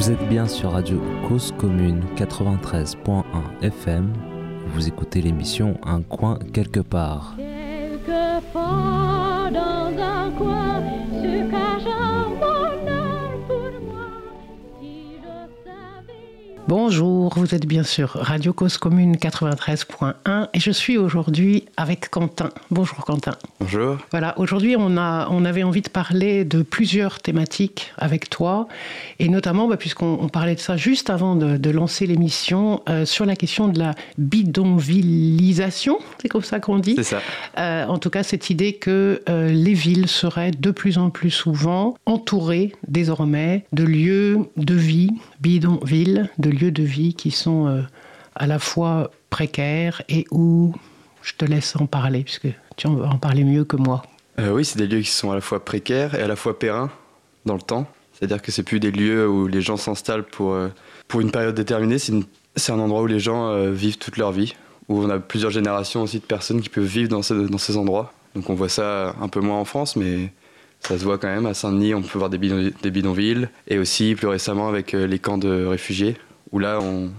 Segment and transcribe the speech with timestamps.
[0.00, 0.98] Vous êtes bien sur Radio
[1.28, 3.22] Cause Commune 93.1
[3.60, 4.10] FM.
[4.68, 7.36] Vous écoutez l'émission Un coin quelque part.
[16.70, 22.50] Bonjour, vous êtes bien sûr Radio Cause Commune 93.1 et je suis aujourd'hui avec Quentin.
[22.70, 23.34] Bonjour Quentin.
[23.58, 23.96] Bonjour.
[24.12, 28.68] Voilà, aujourd'hui on, a, on avait envie de parler de plusieurs thématiques avec toi
[29.18, 33.04] et notamment bah, puisqu'on on parlait de ça juste avant de, de lancer l'émission euh,
[33.04, 37.20] sur la question de la bidonvillisation, c'est comme ça qu'on dit C'est ça.
[37.58, 41.32] Euh, en tout cas, cette idée que euh, les villes seraient de plus en plus
[41.32, 47.80] souvent entourées désormais de lieux de vie, bidonvilles, de lieux de vie qui sont euh,
[48.34, 50.74] à la fois précaires et où
[51.22, 54.02] je te laisse en parler, puisque tu en vas en parler mieux que moi.
[54.38, 56.58] Euh, oui, c'est des lieux qui sont à la fois précaires et à la fois
[56.58, 56.90] périns
[57.46, 57.86] dans le temps.
[58.12, 60.68] C'est-à-dire que c'est plus des lieux où les gens s'installent pour, euh,
[61.08, 61.98] pour une période déterminée.
[61.98, 64.54] C'est un endroit où les gens vivent toute leur vie,
[64.88, 67.78] où on a plusieurs générations aussi de personnes qui peuvent vivre dans ces, dans ces
[67.78, 68.12] endroits.
[68.34, 70.32] Donc on voit ça un peu moins en France, mais
[70.80, 71.46] ça se voit quand même.
[71.46, 73.48] À Saint-Denis, on peut voir des, bidon- des bidonvilles.
[73.68, 76.16] Et aussi plus récemment avec les camps de réfugiés,
[76.52, 77.10] où là on,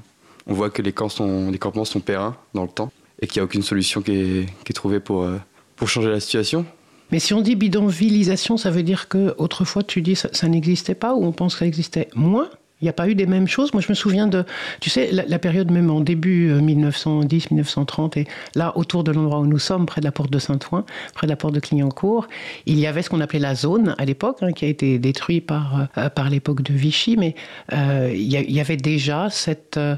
[0.47, 3.41] voit que les, camps sont, les campements sont périns dans le temps et qu'il n'y
[3.41, 5.37] a aucune solution qui est, qui est trouvée pour, euh,
[5.75, 6.65] pour changer la situation.
[7.11, 10.95] Mais si on dit bidonvillisation, ça veut dire que autrefois tu dis ça, ça n'existait
[10.95, 12.49] pas ou on pense que ça existait moins?
[12.81, 13.73] Il n'y a pas eu des mêmes choses.
[13.73, 14.43] Moi, je me souviens de,
[14.79, 19.45] tu sais, la, période même en début euh, 1910-1930, et là, autour de l'endroit où
[19.45, 22.27] nous sommes, près de la porte de Saint-Ouen, près de la porte de Clignancourt,
[22.65, 25.45] il y avait ce qu'on appelait la zone à l'époque, hein, qui a été détruite
[25.45, 27.35] par, euh, par l'époque de Vichy, mais
[27.73, 29.95] euh, il y, avait déjà cette euh,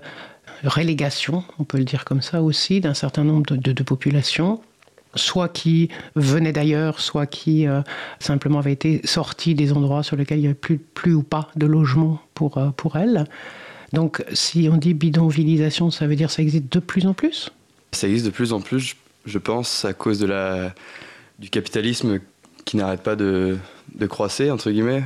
[0.64, 4.61] relégation, on peut le dire comme ça aussi, d'un certain nombre de populations
[5.16, 7.81] soit qui venaient d'ailleurs, soit qui euh,
[8.19, 11.49] simplement avaient été sortis des endroits sur lesquels il n'y avait plus, plus ou pas
[11.55, 13.26] de logement pour, euh, pour elles.
[13.93, 17.49] Donc si on dit bidonvillisation, ça veut dire que ça existe de plus en plus?
[17.92, 18.95] Ça existe de plus en plus,
[19.26, 20.73] je- pense, à cause de la,
[21.39, 22.20] du capitalisme
[22.66, 23.58] qui n'arrête pas de,
[23.93, 25.04] de croisser, entre guillemets,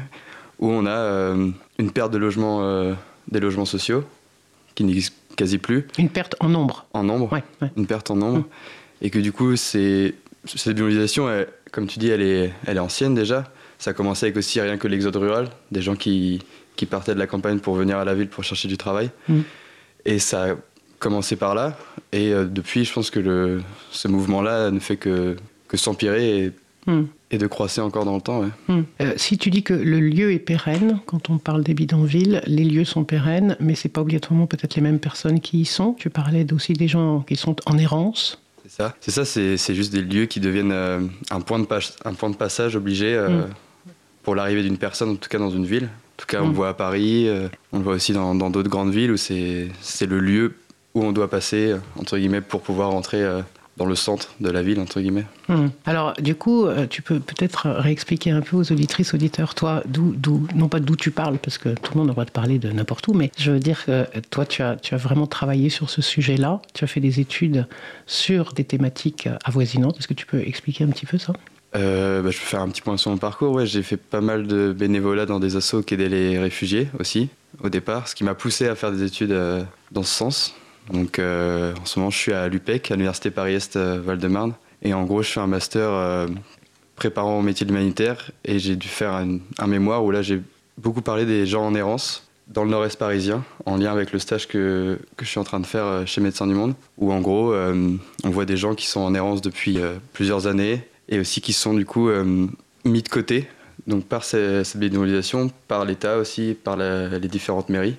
[0.60, 1.50] où on a euh,
[1.80, 2.96] une perte de logements,
[3.30, 4.06] des logements sociaux,
[4.76, 6.86] qui n'existent quasi plus, Une perte en nombre.
[6.94, 7.70] en nombre, Ouais, ouais.
[7.76, 8.46] une perte en nombre,
[9.02, 10.16] et que du coup, c'est,
[10.46, 13.52] cette bionisation, elle- comme tu dis, elle est, elle est ancienne déjà.
[13.80, 16.42] Ça a commencé avec aussi rien que l'exode rural, des gens qui,
[16.76, 19.10] qui partaient de la campagne pour venir à la ville pour chercher du travail.
[19.30, 19.40] Mm.
[20.06, 20.56] Et ça a
[21.00, 21.78] commencé par là.
[22.12, 25.36] Et euh, depuis, je pense que le, ce mouvement-là ne fait que,
[25.68, 26.52] que s'empirer et,
[26.90, 27.04] Hmm.
[27.32, 28.40] et de croisser encore dans le temps.
[28.40, 28.48] ouais.
[28.70, 28.84] Hmm.
[29.02, 32.64] Euh, si tu dis que le lieu est pérenne, quand on parle des bidonvilles, les
[32.64, 35.92] lieux sont pérennes, mais c'est pas obligatoirement peut-être les mêmes personnes qui y sont.
[36.00, 38.42] Tu parlais aussi des gens qui sont en errance.
[38.68, 38.96] C'est ça.
[39.00, 41.00] C'est ça, c'est juste des lieux qui deviennent euh,
[41.32, 43.50] un, point de pas- un point de passage obligé euh, Mm.
[44.24, 45.86] pour l'arrivée d'une personne, en tout cas dans une ville.
[45.86, 46.50] En tout cas, on Mm.
[46.50, 49.70] le voit à Paris, euh, on le voit aussi dans d'autres grandes villes où c'est
[50.02, 50.56] le lieu
[50.94, 53.42] où on doit passer, entre guillemets, pour pouvoir entrer euh,
[53.78, 55.26] dans le centre de la ville, entre guillemets.
[55.48, 55.68] Hmm.
[55.86, 60.14] Alors, du coup, euh, tu peux peut-être réexpliquer un peu aux auditrices, auditeurs, toi, d'où,
[60.16, 62.32] d'où, non pas d'où tu parles, parce que tout le monde a le droit de
[62.32, 64.98] parler de n'importe où, mais je veux dire que euh, toi, tu as, tu as
[64.98, 67.68] vraiment travaillé sur ce sujet-là, tu as fait des études
[68.06, 69.98] sur des thématiques euh, avoisinantes.
[70.00, 71.34] Est-ce que tu peux expliquer un petit peu ça?
[71.76, 73.54] Euh, bah, je peux faire un petit point sur mon parcours.
[73.54, 77.30] Ouais, j'ai fait pas mal de bénévolat dans des assos qui aidaient les réfugiés aussi,
[77.64, 80.56] au départ, ce qui m'a poussé à faire des études euh, dans ce sens.
[80.92, 84.54] Donc euh, en ce moment, je suis à l'UPEC, à l'Université Paris-Est euh, Val-de-Marne.
[84.82, 86.28] Et en gros, je fais un master euh,
[86.96, 88.32] préparant au métier de l'humanitaire.
[88.46, 90.42] Et j'ai dû faire un, mémoire où là, j'ai
[90.78, 94.48] beaucoup parlé des gens en errance dans le nord-est parisien, en lien avec le stage
[94.48, 97.54] que, que je suis en train de faire chez Médecins du Monde, où en gros,
[97.54, 99.78] on voit des gens qui sont en errance depuis
[100.14, 102.10] plusieurs années et aussi qui sont du coup
[102.86, 103.50] mis de côté,
[103.86, 107.98] donc par ces- cette bénévolisation, par l'État aussi, par les différentes mairies.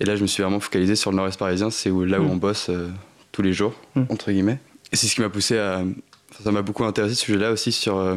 [0.00, 2.24] Et là, je me suis vraiment focalisé sur le nord-est parisien, c'est où, là où
[2.24, 2.30] Mm.
[2.30, 2.88] on bosse euh,
[3.32, 4.02] tous les jours, Mm.
[4.10, 4.58] entre guillemets.
[4.92, 5.78] Et c'est ce qui m'a poussé à.
[6.30, 8.16] enfin, ça m'a beaucoup intéressé ce sujet-là aussi, sur, euh,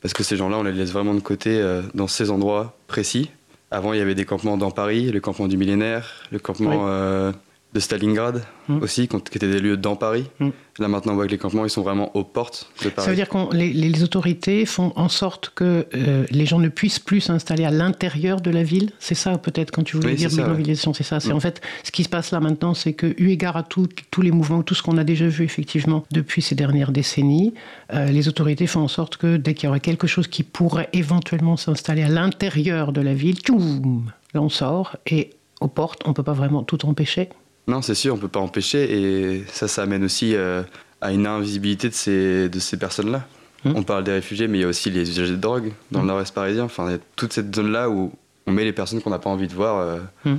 [0.00, 3.30] parce que ces gens-là, on les laisse vraiment de côté euh, dans ces endroits précis.
[3.70, 6.84] Avant, il y avait des campements dans Paris, le campement du millénaire, le campement
[7.28, 7.32] Oui.
[7.74, 8.78] De Stalingrad Mm.
[8.82, 10.24] aussi, qui étaient des lieux dans Paris.
[10.38, 10.50] Mm.
[10.78, 13.04] Là, maintenant, on voit que les campements, ils sont vraiment aux portes de Paris.
[13.04, 16.68] Ça veut dire que les, les autorités font en sorte que euh, les gens ne
[16.68, 18.90] puissent plus s'installer à l'intérieur de la ville.
[19.00, 21.18] C'est ça peut-être quand tu voulais Oui, dire bidonvillisation, c'est ça.
[21.18, 21.36] C'est Mm.
[21.36, 24.22] en fait ce qui se passe là maintenant, c'est que eu égard à tout- tous
[24.22, 27.52] les mouvements, tout ce qu'on a déjà vu effectivement depuis ces dernières décennies,
[27.92, 30.88] euh, les autorités font en sorte que dès qu'il y aurait quelque chose qui pourrait
[30.92, 35.30] éventuellement s'installer à l'intérieur de la ville, tchoum, là on sort et
[35.60, 37.28] aux portes, on peut pas vraiment tout empêcher.
[37.68, 38.92] Non, c'est sûr, on peut pas empêcher.
[39.36, 40.62] Et ça, ça amène aussi euh,
[41.00, 43.26] à une invisibilité de ces, de ces personnes-là.
[43.64, 43.72] Mm.
[43.76, 46.06] On parle des réfugiés, mais il y a aussi les usagers de drogue dans le
[46.08, 46.64] nord-est parisien.
[46.64, 48.12] Enfin, il y a toute cette zone-là où
[48.46, 50.36] on met les personnes qu'on n'a pas envie de voir euh, Mm.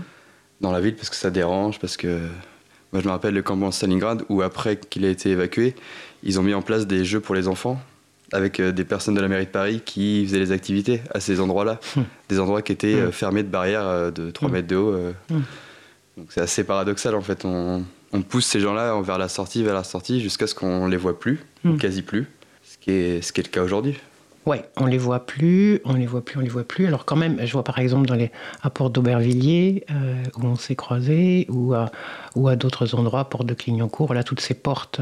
[0.61, 2.19] dans la ville parce que ça dérange, parce que
[2.91, 5.75] moi je me rappelle le campement de Stalingrad où après qu'il a été évacué,
[6.23, 7.79] ils ont mis en place des jeux pour les enfants
[8.33, 11.39] avec euh, des personnes de la mairie de Paris qui faisaient les activités à ces
[11.39, 11.79] endroits-là,
[12.29, 14.53] des endroits qui étaient fermés de barrières de 3 Hum.
[14.53, 14.95] mètres de haut.
[16.17, 16.21] Euh.
[16.21, 17.45] Donc c'est assez paradoxal en fait.
[17.45, 20.97] On, on pousse ces gens-là vers la sortie, vers la sortie, jusqu'à ce qu'on les
[20.97, 21.77] voit plus, Hum.
[21.77, 22.27] quasi plus,
[22.63, 23.95] ce qui est, ce qui est le cas aujourd'hui.
[24.45, 26.85] Ouais, on les voit plus, on les voit plus, on les voit plus.
[26.85, 28.29] Alors quand même, je vois par exemple dans les
[28.61, 31.89] apports d'Aubervilliers euh, où on s'est croisés, ou à,
[32.35, 34.99] ou à d'autres endroits, porte de Clignancourt, voilà toutes ces portes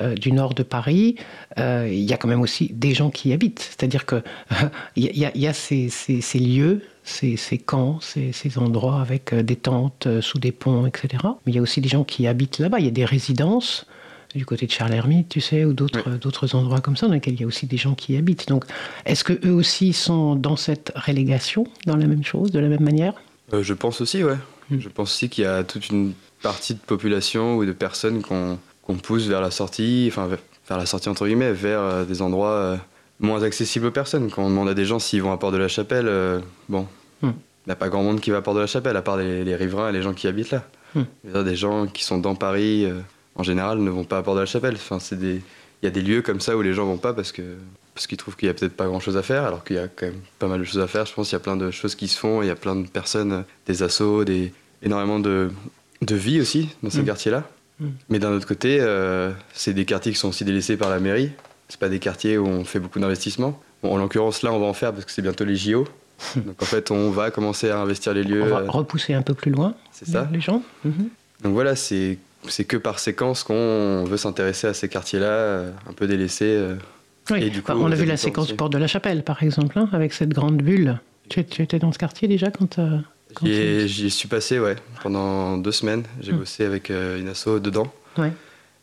[0.00, 1.16] euh, du nord de Paris.
[1.58, 3.60] euh, Il y a quand même aussi des gens qui y habitent.
[3.60, 4.22] C'est-à-dire que
[4.96, 7.98] il y a, y a- il y a ces, ces- ces lieux, ces, ces camps,
[8.00, 11.08] ces, ces endroits avec euh, des tentes euh, sous des ponts, etc.
[11.46, 12.78] Mais il y a aussi des gens qui habitent là-bas.
[12.78, 13.86] Il y a des résidences
[14.34, 17.34] du côté de Charles Hermite, tu sais, ou d'autres d'autres endroits comme ça, dans lesquels
[17.34, 18.46] il y a aussi des gens qui y habitent.
[18.48, 18.64] Donc,
[19.04, 22.82] est-ce que eux aussi sont dans cette relégation, dans la même chose, de la même
[22.84, 23.14] manière?
[23.52, 24.36] Euh, je pense aussi, ouais.
[24.70, 24.78] Mm.
[24.78, 26.12] Je pense aussi qu'il y a toute une
[26.42, 30.38] partie de population ou de personnes qu'on qu'on pousse vers la sortie, enfin vers-
[30.68, 32.76] vers la sortie entre guillemets, vers euh, des endroits euh,
[33.20, 34.30] moins accessibles aux personnes.
[34.30, 36.86] Quand on demande à des gens s'ils vont à Port de la Chapelle, euh, bon,
[37.22, 37.34] il Mm.
[37.66, 39.44] n'y a pas grand monde qui va à Port de la Chapelle, à part les,
[39.44, 40.64] les riverains et les gens qui habitent là.
[40.94, 41.02] Mm.
[41.24, 43.00] Dire, des gens qui sont dans Paris, euh,
[43.36, 44.74] en général, ne vont pas à Port de la Chapelle.
[44.74, 44.98] Enfin.
[45.12, 47.42] Il y a des lieux comme ça où les gens vont pas parce que
[47.94, 49.78] parce qu'ils trouvent qu'il y a peut-être pas grand chose à faire, alors qu'il y
[49.78, 51.06] a quand même pas mal de choses à faire.
[51.06, 52.76] Je pense qu'il y a plein de choses qui se font, il y a plein
[52.76, 54.52] de personnes, des assos, des,
[54.82, 55.50] énormément de,
[56.02, 57.06] de vie aussi dans ces Mm.
[57.06, 57.48] quartiers-là.
[57.80, 57.86] Mm.
[58.10, 61.30] Mais d'un autre côté, euh, c'est des quartiers qui sont aussi délaissés par la mairie.
[61.70, 63.58] C'est pas des quartiers où on fait beaucoup d'investissements.
[63.82, 65.86] Bon, en l'occurrence, là, on va en faire parce que c'est bientôt les JO.
[66.36, 68.42] Donc en fait, on va commencer à investir les lieux.
[68.42, 70.28] On va repousser un peu plus loin c'est ça.
[70.32, 71.08] les gens Mhm.
[71.44, 72.18] Donc voilà, c'est
[72.48, 76.44] c'est que par séquence qu'on veut s'intéresser à ces quartiers-là, euh, un peu délaissés.
[76.56, 76.74] euh.
[77.30, 77.44] Oui.
[77.44, 78.54] Et du coup, Enfin, on a vu la séquence aussi.
[78.54, 80.98] Porte de la Chapelle, par exemple, hein, avec cette grande bulle.
[81.28, 82.98] Tu, tu étais dans ce quartier déjà quand, euh,
[83.34, 86.02] quand J'y tu- J'y suis passé, ouais, pendant deux semaines.
[86.20, 86.38] J'ai Mm.
[86.38, 87.92] bossé avec euh, une asso dedans.
[88.18, 88.32] Ouais.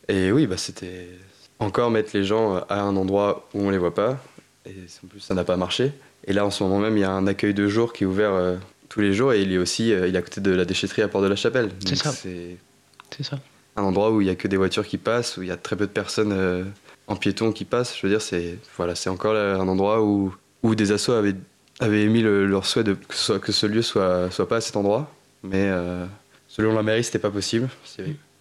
[0.08, 1.10] Et oui, bah, c'était
[1.60, 4.18] encore mettre les gens à un endroit où on les voit pas.
[4.66, 5.92] Et en plus, ça n'a pas marché.
[6.26, 8.08] Et là, en ce moment même, il y a un accueil de jour qui est
[8.08, 8.56] ouvert euh,
[8.90, 11.02] tous les jours et il est aussi euh, il est à côté de la déchetterie
[11.02, 11.70] à Port de la Chapelle.
[11.86, 12.12] C'est ça.
[12.12, 13.40] C'est ça.
[13.76, 15.58] un endroit où il y a que des voitures qui passent, où il y a
[15.58, 16.64] très peu de personnes euh,
[17.08, 17.96] en piéton qui passent.
[17.96, 21.36] Je veux dire, c'est voilà, encore là, un endroit où, où des assos avaient,
[21.80, 24.62] avaient émis le- leur souhait de que ce, que ce lieu soit, soit pas à
[24.62, 25.10] cet endroit.
[25.44, 26.06] Mais euh,
[26.50, 27.70] selon la mairie, c'était pas possible.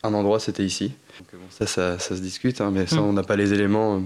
[0.03, 0.93] Un endroit, c'était ici.
[1.19, 3.05] Donc, bon, ça, ça, ça se discute, hein, mais ça, Mm.
[3.05, 4.01] on n'a pas les éléments euh,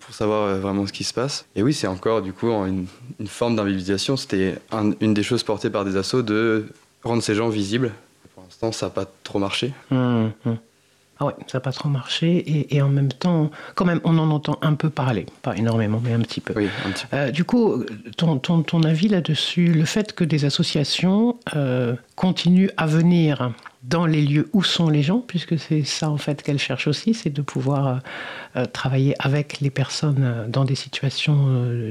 [0.00, 1.44] pour savoir euh, vraiment ce qui se passe.
[1.56, 2.86] Et oui, c'est encore du coup une,
[3.20, 4.16] une forme d'invisibilisation.
[4.16, 6.66] C'était un- une des choses portées par des assos de
[7.04, 7.92] rendre ces gens visibles.
[8.34, 9.72] Pour l'instant, ça n'a pas trop marché.
[9.90, 10.56] Hum, hum.
[11.20, 12.36] Ah ouais, ça n'a pas trop marché.
[12.38, 15.26] Et, et en même temps, quand même, on en entend un peu parler.
[15.42, 16.52] Pas énormément, mais un petit peu.
[16.56, 17.16] Oui, un petit peu.
[17.16, 17.84] Euh, du coup,
[18.16, 24.06] ton, ton, ton avis là-dessus, le fait que des associations euh, continuent à venir dans
[24.06, 27.30] les lieux où sont les gens, puisque c'est ça en fait qu'elles cherchent aussi, c'est
[27.30, 27.94] de pouvoir euh,
[28.56, 31.48] euh, travailler avec les personnes euh, dans des situations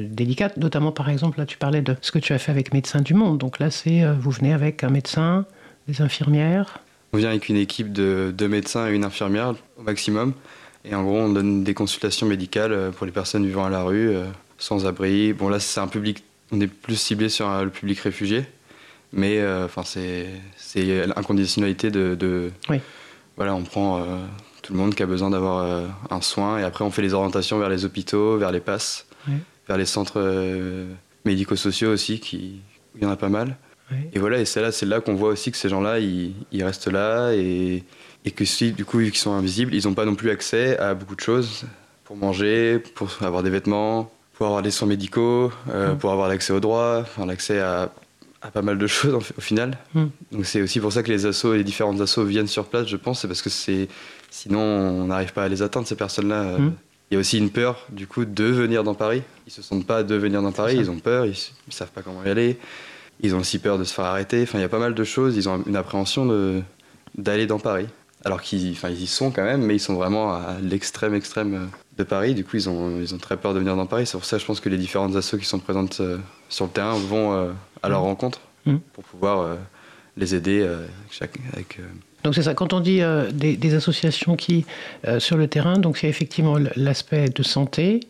[0.10, 3.02] délicates, notamment par exemple, là tu parlais de ce que tu as fait avec Médecins
[3.02, 5.46] du Monde, donc là c'est, vous venez avec un médecin,
[5.88, 6.80] des infirmières,
[7.12, 10.34] On vient avec une équipe de deux médecins et une infirmière au maximum.
[10.86, 14.16] Et en gros, on donne des consultations médicales pour les personnes vivant à la rue,
[14.58, 15.34] sans abri.
[15.34, 18.46] Bon, là, c'est un public, on est plus ciblé sur le public réfugié.
[19.14, 22.80] Mais euh, enfin, c'est c'est l'inconditionnalité de, de- Oui.
[23.38, 24.04] Voilà, on prend euh,
[24.62, 26.60] tout le monde qui a besoin d'avoir euh, un soin.
[26.60, 29.36] Et après, on fait les orientations vers les hôpitaux, vers les passes, Oui.
[29.68, 30.22] vers les centres
[31.26, 32.62] médico-sociaux aussi, qui,
[32.96, 33.58] il y en a pas mal.
[33.92, 33.98] Oui.
[34.14, 36.64] Et voilà, et c'est là, c'est là qu'on voit aussi que ces gens-là, ils, ils
[36.64, 37.84] restent là et,
[38.26, 40.78] et que si, du coup, vu qu'ils sont invisibles, ils n'ont pas non plus accès
[40.78, 41.66] à beaucoup de choses
[42.06, 45.52] pour manger, pour avoir des vêtements, pour avoir des soins médicaux,
[46.00, 47.92] pour avoir l'accès aux droits, enfin, l'accès à,
[48.42, 49.78] à pas mal de choses en fait, au final.
[49.94, 50.06] Mm.
[50.32, 52.98] Donc c'est aussi pour ça que les assos, les différentes assos viennent sur place, je
[52.98, 53.88] pense, c'est parce que c'est
[54.30, 56.44] sinon on n'arrive pas à les atteindre ces personnes-là.
[56.44, 56.74] Euh, Mm.
[57.12, 59.22] Il y a aussi une peur du coup de venir dans Paris.
[59.46, 61.36] Ils se sentent pas de venir dans Paris, ils ont peur, ils,
[61.68, 62.58] ils savent pas comment y aller.
[63.20, 64.42] Ils ont aussi peur de se faire arrêter.
[64.44, 65.36] Enfin, il y a pas mal de choses.
[65.36, 66.62] Ils ont une appréhension de
[67.18, 67.88] d'aller dans Paris.
[68.24, 71.66] Alors qu'ils ils y sont quand même, mais ils sont vraiment à l'extrême extrême euh,
[71.98, 72.36] de Paris.
[72.36, 74.06] Du coup, ils ont, ils ont très peur de venir dans Paris.
[74.06, 76.18] C'est pour ça, je pense que les différentes assos qui sont présentes euh,
[76.50, 77.52] sur le terrain vont euh,
[77.82, 78.06] à leur Mm.
[78.06, 78.76] rencontre Mm.
[78.94, 79.58] pour pouvoir
[80.18, 80.62] les aider
[81.54, 81.80] avec,
[82.24, 84.66] Donc c'est ça, quand on dit euh, des, des associations qui,
[85.08, 88.02] euh, sur le terrain, donc il y a effectivement l'aspect de santé,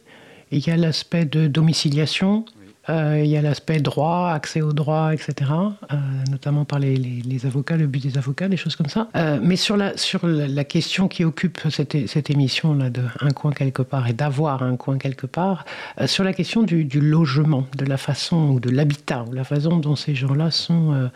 [0.51, 2.45] il y a l'aspect de domiciliation,
[2.89, 5.95] il y a l'aspect droit, accès au droit, etc., euh,
[6.29, 9.07] notamment par les, avocats, le but des avocats, des choses comme ça.
[9.15, 13.51] Euh, mais sur la, sur la, question qui occupe cette, cette émission-là de un coin
[13.51, 15.65] quelque part et d'avoir un coin quelque part,
[15.99, 19.43] euh, sur la question du, du logement, de la façon, ou de l'habitat, ou la
[19.43, 21.07] façon dont ces gens-là sont euh,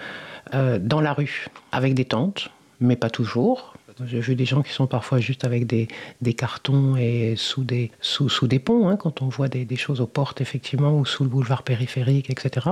[0.54, 3.75] euh, dans la rue, avec des tentes, mais pas toujours.
[4.06, 5.88] J'ai vu des gens qui sont parfois juste avec des,
[6.34, 8.30] cartons et sous des, sous,
[8.64, 11.64] ponts, hein, quand on voit des, des choses aux portes, effectivement, ou sous le boulevard
[11.64, 12.68] périphérique, etc.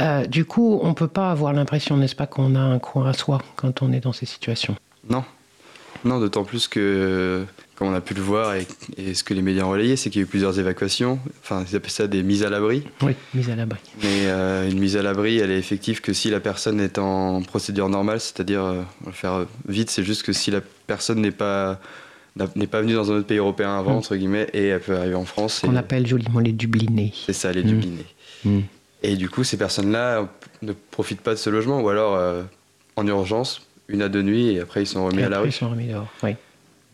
[0.00, 3.06] Euh, du coup, on ne peut pas avoir l'impression, n'est-ce pas, qu'on a un coin
[3.06, 4.76] à soi quand on est dans ces situations?
[5.08, 5.24] Non.
[6.04, 8.66] Non, d'autant plus que, comme on a pu le voir et,
[8.96, 11.18] et ce que les médias ont relayé, c'est qu'il y a eu plusieurs évacuations.
[11.42, 12.84] Enfin, ils appellent ça des mises à l'abri.
[13.02, 13.78] Oui, mise à l'abri.
[14.02, 17.42] Mais euh, une mise à l'abri, elle est effective que si la personne est en
[17.42, 21.20] procédure normale, c'est-à-dire, euh, on va le faire vite, c'est juste que si la personne
[21.20, 21.80] n'est pas
[22.56, 23.98] n'est pas venue dans un autre pays européen avant, Mm.
[23.98, 25.60] entre guillemets, et elle peut arriver en France.
[25.60, 27.12] Qu'on appelle joliment les dublinés.
[27.26, 27.66] C'est ça, les Mm.
[27.68, 28.64] dublinés.
[29.04, 30.28] Et du coup, ces personnes-là
[30.62, 32.42] ne profitent pas de ce logement, ou alors euh,
[32.96, 35.48] en urgence, une à deux nuits, et après ils sont remis Et à la rue.
[35.48, 36.08] ils sont remis dehors.
[36.24, 36.30] Oui.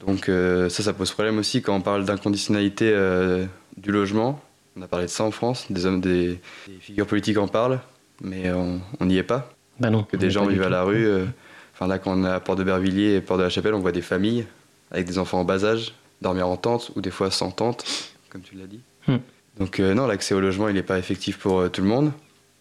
[0.07, 3.45] Donc euh, ça, ça pose problème aussi quand on parle d'inconditionnalité euh,
[3.77, 4.41] du logement.
[4.77, 7.81] On a parlé de ça en France, des hommes, des, des figures politiques en parlent,
[8.23, 9.53] mais on n'y est pas.
[9.79, 10.05] Bah non.
[10.05, 11.07] Que des gens vivent à la rue.
[11.07, 11.27] euh,
[11.75, 13.81] Enfin là, quand on est à Port de Bervilliers et Port de la Chapelle, on
[13.81, 14.45] voit des familles
[14.91, 17.85] avec des enfants en bas âge, dormir en tente ou des fois sans tente,
[18.29, 18.81] comme tu l'as dit.
[19.09, 19.17] Hmm.
[19.59, 22.13] Donc euh, non, l'accès au logement, il n'est pas effectif pour euh, tout le monde.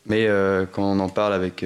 [0.05, 1.65] Mais euh, quand on en parle avec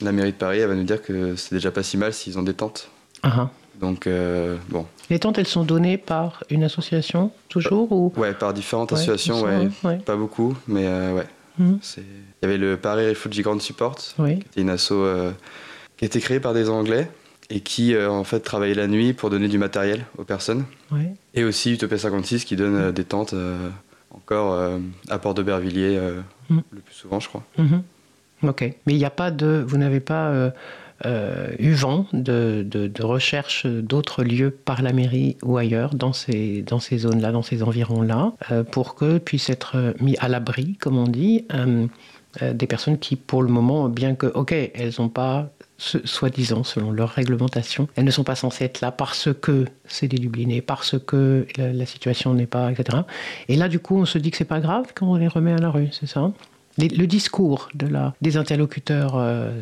[0.00, 2.38] la mairie de Paris, elle va nous dire que c'est déjà pas si mal s'ils
[2.38, 2.90] ont des tentes.
[3.22, 3.50] Ah, ah.
[3.80, 8.12] Donc euh, bon, Les tentes, elles sont données par une association, toujours ou...
[8.16, 9.98] ouais, par différentes Ouais, associations, ouais, ouais.
[9.98, 11.26] pas beaucoup, mais euh, ouais.
[11.58, 11.78] Mhm.
[11.98, 12.02] Il
[12.42, 14.40] y avait le Paris Refugee Grand Support, Oui.
[14.52, 15.30] qui est une asso euh,
[15.96, 17.08] qui a été créée par des Anglais
[17.50, 20.64] et qui euh, en fait travaillait la nuit pour donner du matériel aux personnes.
[21.34, 23.34] Et aussi Utopia 56 qui donne des tentes
[24.10, 24.58] encore
[25.08, 26.58] à Port de Bervilliers euh, Mm.
[26.72, 27.42] le plus souvent, je crois.
[27.56, 27.82] Mhm.
[28.42, 28.60] Ok.
[28.86, 29.64] Mais il n'y a pas de.
[29.66, 30.52] Vous n'avez pas
[31.04, 36.62] euh, eu vent de, de, recherche d'autres lieux par la mairie ou ailleurs dans ces,
[36.62, 40.96] dans ces zones-là, dans ces environs-là, euh, pour que puissent être mis à l'abri, comme
[40.96, 41.86] on dit, euh,
[42.52, 47.10] des personnes qui, pour le moment, bien que, ok, elles n'ont pas, soi-disant, selon leur
[47.10, 51.86] réglementation, elles ne sont pas censées être là parce que c'est des parce que la,
[51.86, 52.98] situation n'est pas, etc.
[53.48, 55.52] Et là, du coup, on se dit que c'est pas grave quand on les remet
[55.52, 56.32] à la rue, c'est ça?
[56.78, 57.68] Le discours
[58.20, 59.20] des interlocuteurs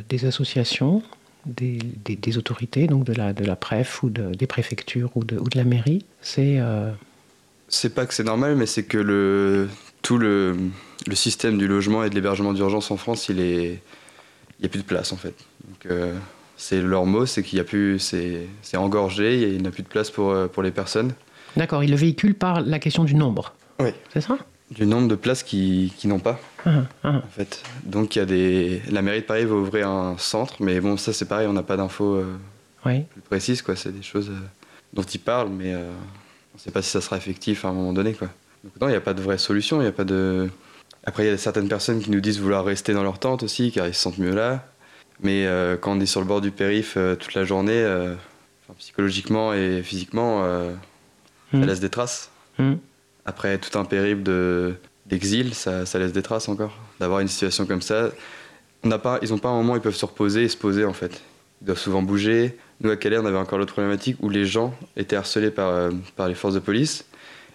[0.09, 1.03] des associations,
[1.47, 5.25] des, des- des autorités, donc de la, de la préf ou de- des préfectures ou
[5.25, 6.57] de, ou de la mairie, c'est...
[6.59, 6.91] euh,
[7.69, 9.69] C'est pas que c'est normal, mais c'est que le,
[10.03, 10.57] tout le,
[11.07, 13.65] le système du logement et de l'hébergement d'urgence en France, il est,
[14.59, 15.35] il n'y a plus de place en fait.
[15.69, 16.15] Donc, euh,
[16.57, 19.71] c'est leur mot, c'est qu'il y a plus, c'est, c'est engorgé, et il n'y a
[19.73, 21.13] plus de place pour, euh, pour les personnes.
[21.57, 23.53] D'accord, ils le véhiculent par la question du nombre.
[23.81, 23.91] Oui.
[24.13, 24.39] C'est ça?
[24.71, 26.39] Du nombre de places qui, qui n'ont pas.
[27.04, 27.62] En fait.
[27.85, 30.97] Donc il y a des, la mairie de Paris va ouvrir un centre, mais bon
[30.97, 32.37] ça c'est pareil, on n'a pas d'infos euh,
[32.87, 33.02] Oui.
[33.11, 33.76] plus précises quoi.
[33.76, 34.38] C'est des choses euh,
[34.92, 35.78] dont ils parlent, mais euh,
[36.54, 38.28] on ne sait pas si ça sera effectif à un moment donné quoi.
[38.64, 40.49] Donc non, il n'y a pas de vraie solution, il y a pas de.
[41.04, 43.73] Après il y a certaines personnes qui nous disent vouloir rester dans leur tente aussi,
[43.73, 44.66] car ils se sentent mieux là.
[45.21, 45.47] Mais
[45.81, 50.42] quand on est sur le bord du périph toute la journée, enfin, psychologiquement et physiquement,
[50.45, 50.73] euh,
[51.52, 52.31] ça laisse des traces.
[52.59, 52.75] Hmm.
[53.25, 54.75] Après tout un périple de-
[55.12, 56.76] d'exil, ça, ça laisse des traces encore.
[56.99, 58.11] D'avoir une situation comme ça,
[58.83, 60.57] on n'a pas, ils n'ont pas un moment où ils peuvent se reposer et se
[60.57, 61.21] poser en fait.
[61.61, 62.57] Ils doivent souvent bouger.
[62.81, 65.90] Nous à Calais, on avait encore l'autre problématique où les gens étaient harcelés par, euh,
[66.16, 67.04] par les forces de police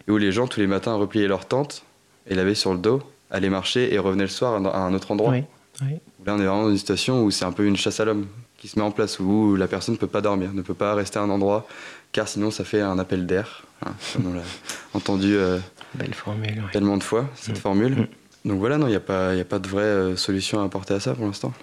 [0.07, 1.83] et où les gens tous les matins repliaient leur tente
[2.27, 5.31] et l'avaient sur le dos, allaient marcher et revenaient le soir à un autre endroit.
[5.31, 5.43] Oui.
[5.81, 5.97] oui.
[6.25, 8.27] Là, on est vraiment dans une situation où c'est un peu une chasse à l'homme
[8.57, 10.93] qui se met en place, où la personne ne peut pas dormir, ne peut pas
[10.93, 11.67] rester à un endroit,
[12.11, 14.41] car sinon ça fait un appel d'air, hein, comme on l'a
[14.93, 15.59] entendu euh,
[15.95, 16.63] Belle formule.
[16.71, 17.61] tellement de fois, cette Mm.
[17.61, 17.91] formule.
[17.95, 18.07] Mm.
[18.49, 20.65] Donc voilà, non, il n'y a, pas- y a pas de vraie euh, solution à
[20.65, 21.53] apporter à ça pour l'instant.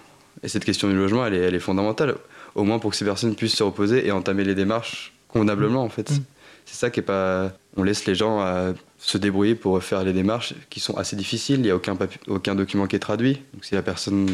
[0.43, 2.15] Et cette question du logement, elle est, elle est fondamentale,
[2.55, 5.89] au moins pour que ces personnes puissent se reposer et entamer les démarches convenablement, en
[5.89, 6.11] fait.
[6.11, 6.23] Mm.
[6.65, 7.51] C'est ça qui est pas...
[7.77, 11.61] On laisse les gens se débrouiller pour faire les démarches qui sont assez difficiles, il
[11.63, 11.95] n'y a aucun,
[12.27, 13.39] aucun document qui est traduit.
[13.53, 14.27] Donc si la personne...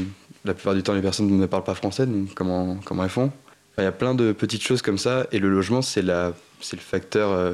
[0.43, 3.25] La plupart du temps, les personnes ne parlent pas français, donc comment, comment elles font?
[3.25, 6.33] Enfin, Il y a plein de petites choses comme ça, et le logement, c'est la-
[6.61, 7.53] c'est le facteur euh,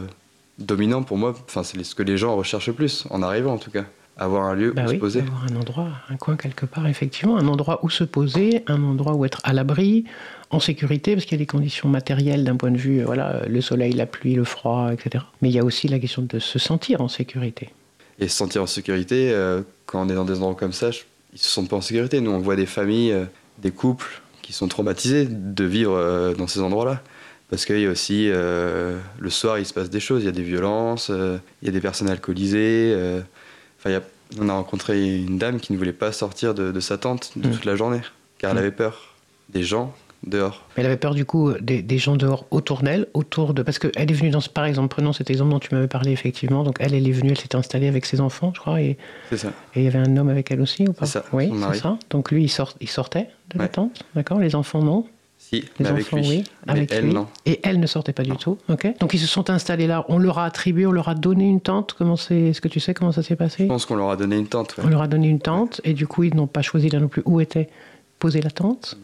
[0.57, 1.35] dominant pour moi.
[1.47, 3.85] Enfin, c'est ce que les gens recherchent le plus, en arrivant en tout cas.
[4.19, 5.19] Avoir un lieu Bah où oui, se poser.
[5.19, 9.13] avoir un endroit, un coin quelque part, effectivement, un endroit où se poser, un endroit
[9.13, 10.05] où être à l'abri,
[10.49, 13.61] en sécurité, parce qu'il y a des conditions matérielles d'un point de vue, voilà, le
[13.61, 15.23] soleil, la pluie, le froid, etc.
[15.43, 17.69] Mais il y a aussi la question de se sentir en sécurité.
[18.17, 21.01] Et se sentir en sécurité, euh, quand on est dans des endroits comme ça, je-
[21.33, 22.19] ils se sentent pas en sécurité.
[22.19, 23.25] Nous, on voit des familles, euh,
[23.59, 27.03] des couples qui sont traumatisés de vivre euh, dans ces endroits-là.
[27.49, 30.23] Parce qu'il y a aussi, euh, le soir, il se passe des choses.
[30.23, 32.91] Il y a des violences, euh, il y a des personnes alcoolisées.
[32.95, 33.21] euh,
[33.79, 34.01] Enfin, il y a
[34.41, 37.47] On a rencontré une dame qui ne voulait pas sortir de, de sa tente de
[37.47, 37.51] Mm.
[37.51, 38.01] toute la journée,
[38.39, 38.59] car elle Mm.
[38.59, 39.15] avait peur
[39.47, 39.93] des gens
[40.25, 40.65] dehors.
[40.75, 43.61] Elle avait peur du coup des, des gens dehors autour d'elle, autour de.
[43.63, 44.41] Parce qu'elle est venue dans.
[44.41, 46.63] ce- Par exemple, prenons cet exemple dont tu m'avais parlé effectivement.
[46.63, 48.97] Donc elle, elle est venue, elle s'était installée avec ses enfants, je crois, et,
[49.29, 49.53] C'est ça.
[49.75, 51.05] et il y avait un homme avec elle aussi ou pas?
[51.05, 51.97] Ça, Oui, c'est ça.
[52.09, 54.39] Donc lui, il, sort, il sortait de la tente, d'accord?
[54.39, 55.07] Les enfants, non?
[55.49, 56.27] Si, Les mais avec enfants, lui.
[56.27, 57.13] oui, Mais avec elle, lui.
[57.13, 57.27] non.
[57.45, 58.57] Et elle ne sortait pas du tout,
[58.99, 60.03] Donc ils se sont installés là.
[60.09, 61.93] On leur a attribué, on leur a donné une tente.
[61.97, 63.63] Comment c'est Est-ce que tu sais comment ça s'est passé?
[63.63, 64.75] Je pense qu'on leur a donné une tente.
[64.77, 64.83] ouais.
[64.85, 67.07] On leur a donné une tente et du coup, ils n'ont pas choisi là non
[67.07, 67.69] plus où était
[68.19, 68.97] posée la tente.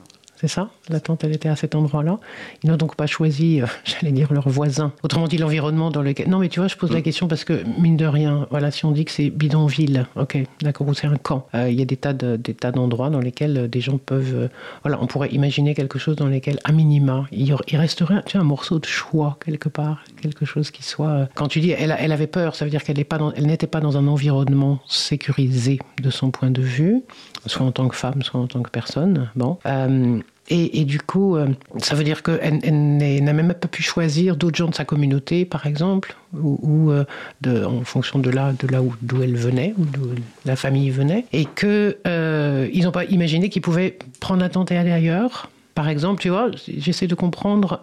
[0.44, 0.68] C'est ça?
[0.90, 2.20] La tente, elle était à cet endroit-là.
[2.64, 4.92] Ils n'ont donc pas choisi, euh, j'allais dire, leur voisin.
[5.02, 6.30] Autrement dit, l'environnement dans lequel.
[6.30, 7.04] Non, mais tu vois, je pose la Mm.
[7.04, 10.86] question parce que, mine de rien, voilà, si on dit que c'est bidonville, ok, d'accord,
[10.90, 13.22] ou c'est un camp, euh, il y a des tas de- des tas d'endroits dans
[13.22, 14.34] lesquels euh, des gens peuvent.
[14.36, 14.48] euh,
[14.84, 18.80] voilà, on pourrait imaginer quelque chose dans lesquels, à minima, il, resterait tu un morceau
[18.80, 21.30] de choix quelque part, quelque chose qui soit.
[21.36, 23.66] Quand tu dis elle, avait peur, ça veut dire qu'elle n'est pas dans- elle n'était
[23.68, 27.02] pas dans un environnement sécurisé de son point de vue,
[27.46, 29.30] soit en tant que femme, soit en tant que personne.
[29.38, 29.58] Bon.
[29.66, 30.20] Euh,
[30.50, 31.48] et, et du coup, euh,
[31.78, 35.46] ça veut dire qu'elle elle n'a même pas pu choisir d'autres gens de sa communauté,
[35.46, 37.06] par exemple, ou, ou, euh,
[37.42, 40.10] de, en fonction de là, de là où d'où elle venait, ou d'où
[40.46, 44.78] la famille venait, et que euh, n'ont pas imaginé qu'ils pouvaient prendre la tente et
[44.78, 45.50] aller ailleurs.
[45.76, 47.82] Par exemple, tu vois, j'essaie de comprendre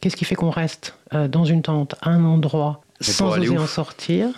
[0.00, 3.66] qu'est-ce qui fait qu'on reste dans une tente, à un endroit, Mais sans oser en
[3.66, 4.28] sortir.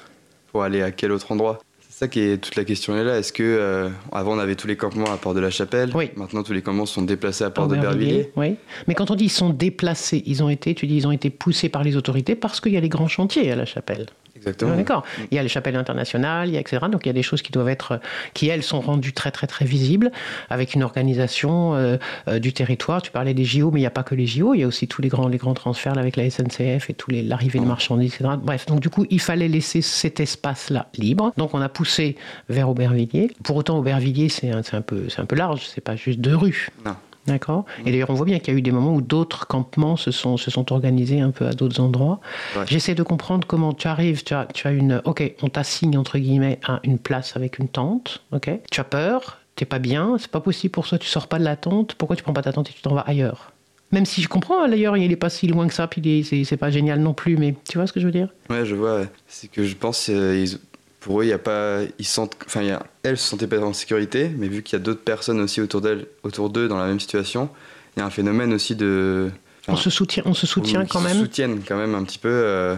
[0.50, 1.60] Pour aller à quel autre endroit?
[1.94, 3.18] C'est ça qui est toute la question est là.
[3.18, 6.10] Est-ce que euh, avant on avait tous les campements à Port de la Chapelle Oui.
[6.16, 8.56] Maintenant tous les campements sont déplacés à Port de Aubervilliers, Bervilliers.
[8.56, 8.56] Oui.
[8.88, 11.30] Mais quand on dit ils sont déplacés, ils ont été, tu dis, ils ont été
[11.30, 14.06] poussés par les autorités parce qu'il y a les grands chantiers à la chapelle.
[14.44, 14.72] Exactement.
[14.72, 15.04] Ouais, D'accord.
[15.30, 16.86] Il y a les chapelles internationales, il y a etc.
[16.90, 18.00] Donc il y a des choses qui doivent être,
[18.34, 20.10] qui elles sont rendues très très très visibles
[20.50, 21.96] avec une organisation euh,
[22.28, 23.00] euh, du territoire.
[23.02, 24.54] Tu parlais des JO, mais il n'y a pas que les JO.
[24.54, 26.94] Il y a aussi tous les grands les grands transferts là, avec la SNCF et
[26.94, 28.30] tous les l'arrivée de marchandises, etc.
[28.42, 31.32] Bref, donc du coup il fallait laisser cet espace là libre.
[31.36, 32.16] Donc on a poussé
[32.48, 33.30] vers Aubervilliers.
[33.42, 35.66] Pour autant Aubervilliers c'est un, un peu c'est un peu large.
[35.66, 36.68] C'est pas juste deux rues.
[36.84, 36.96] Non.
[37.26, 37.64] D'accord.
[37.86, 40.10] Et d'ailleurs, on voit bien qu'il y a eu des moments où d'autres campements se
[40.10, 42.20] sont, se sont organisés un peu à d'autres endroits.
[42.56, 42.64] Ouais.
[42.66, 44.24] J'essaie de comprendre comment tu arrives.
[44.24, 45.00] Tu as, tu as une.
[45.04, 48.22] Ok, on t'assigne entre guillemets à une place avec une tente.
[48.32, 48.50] Ok.
[48.70, 49.38] Tu as peur.
[49.56, 50.16] T'es pas bien.
[50.18, 50.98] C'est pas possible pour toi.
[50.98, 51.94] Tu sors pas de la tente.
[51.94, 53.52] Pourquoi tu prends pas ta tente et tu t'en vas ailleurs?
[53.92, 55.86] Même si je comprends, hein, d'ailleurs, il est pas si loin que ça.
[55.86, 57.36] Puis c'est pas génial non plus.
[57.36, 58.28] Mais tu vois ce que je veux dire?
[58.50, 59.02] Ouais, je vois.
[59.28, 60.58] C'est que je pense euh, ils-
[61.04, 63.46] pour eux, il y a pas, ils sentent, enfin, il y a, elles se sentaient
[63.46, 66.66] pas en sécurité, mais vu qu'il y a d'autres personnes aussi autour d'elles, autour d'eux
[66.66, 67.48] dans la même situation,
[67.96, 69.30] il y a un phénomène aussi de.
[69.68, 71.18] On se soutient, on se soutient Ou quand se même.
[71.18, 72.28] soutiennent quand même un petit peu.
[72.30, 72.74] euh,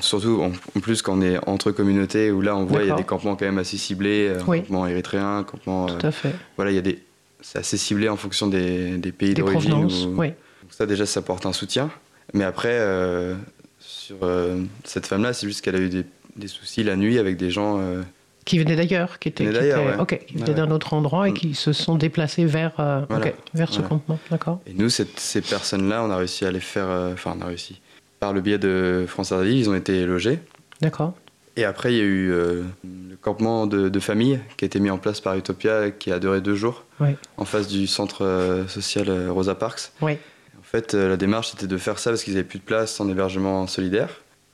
[0.00, 2.90] surtout en, en plus quand on est entre communautés où là on voit il y
[2.92, 4.60] a des campements quand même assez ciblés, euh, Oui.
[4.60, 5.86] campements érythréens, campements.
[5.90, 6.32] euh, Tout à fait.
[6.56, 7.02] voilà, il y a des.
[7.40, 9.88] C'est assez ciblé en fonction des, des pays d'origine.
[10.16, 10.28] Oui.
[10.28, 10.36] donc
[10.70, 11.90] ça déjà ça porte un soutien.
[12.34, 13.34] Mais après euh,
[13.80, 16.04] sur euh, cette femme-là, c'est juste qu'elle a eu des,
[16.36, 17.78] des soucis la nuit avec des gens.
[17.80, 18.02] euh,
[18.44, 20.18] Qui venaient d'ailleurs, qui étaient, qui étaient- ouais.
[20.26, 20.54] qui venaient ouais.
[20.54, 21.34] d'un autre endroit et Mm.
[21.34, 23.32] qui se sont déplacés vers, euh, Voilà.
[23.54, 24.60] vers ce campement, d'accord.
[24.66, 26.88] Et nous, cette- ces personnes-là, on a réussi à les faire.
[26.88, 27.80] euh, Enfin, on a réussi.
[28.20, 30.38] Par le biais de France Ardil, ils ont été logés.
[30.80, 31.14] D'accord.
[31.56, 34.78] Et après, il y a eu euh, le campement de, de famille qui a été
[34.80, 37.10] mis en place par Utopia, qui a duré deux jours, Oui.
[37.36, 39.90] en face du centre euh, social Rosa Parks.
[40.00, 40.12] Oui.
[40.58, 43.00] En fait, euh, la démarche c'était de faire ça parce qu'ils n'avaient plus de place
[43.00, 44.08] en hébergement solidaire.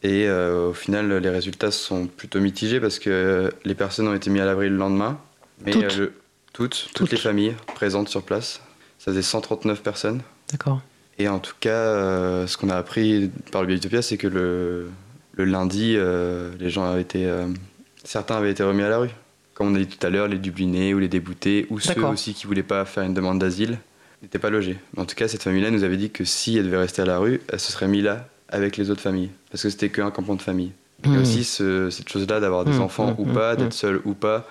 [0.05, 4.15] Et euh, au final, les résultats sont plutôt mitigés parce que euh, les personnes ont
[4.15, 5.19] été mises à l'abri le lendemain.
[5.65, 6.13] Mais Toutes euh, le-
[6.53, 7.11] toutes, toutes, Toutes.
[7.11, 8.61] les familles présentes sur place.
[8.99, 10.21] Ça faisait 139 personnes.
[10.53, 10.81] D'accord.
[11.19, 14.27] Et en tout cas, euh, ce qu'on a appris par le biais d'Utopia, c'est que
[14.29, 14.89] le,
[15.33, 17.27] le lundi, euh, les gens avaient été.
[17.27, 17.47] euh,
[18.05, 19.11] certains avaient été remis à la rue.
[19.55, 22.35] Comme on a dit tout à l'heure, les dublinés ou les déboutés, ou ceux aussi
[22.35, 23.79] qui voulaient pas faire une demande d'asile,
[24.23, 24.77] n'étaient pas logés.
[24.97, 27.19] En tout cas, cette famille-là nous avait dit que si elle devait rester à la
[27.19, 29.31] rue, elle se serait mise là avec les autres familles.
[29.51, 30.73] Parce que c'était qu'un campement de famille.
[31.05, 31.17] Et Hmm.
[31.21, 33.57] aussi ce- cette chose-là d'avoir des Mmh, enfants mmh, ou pas, mmh.
[33.59, 34.49] d'être seul ou pas,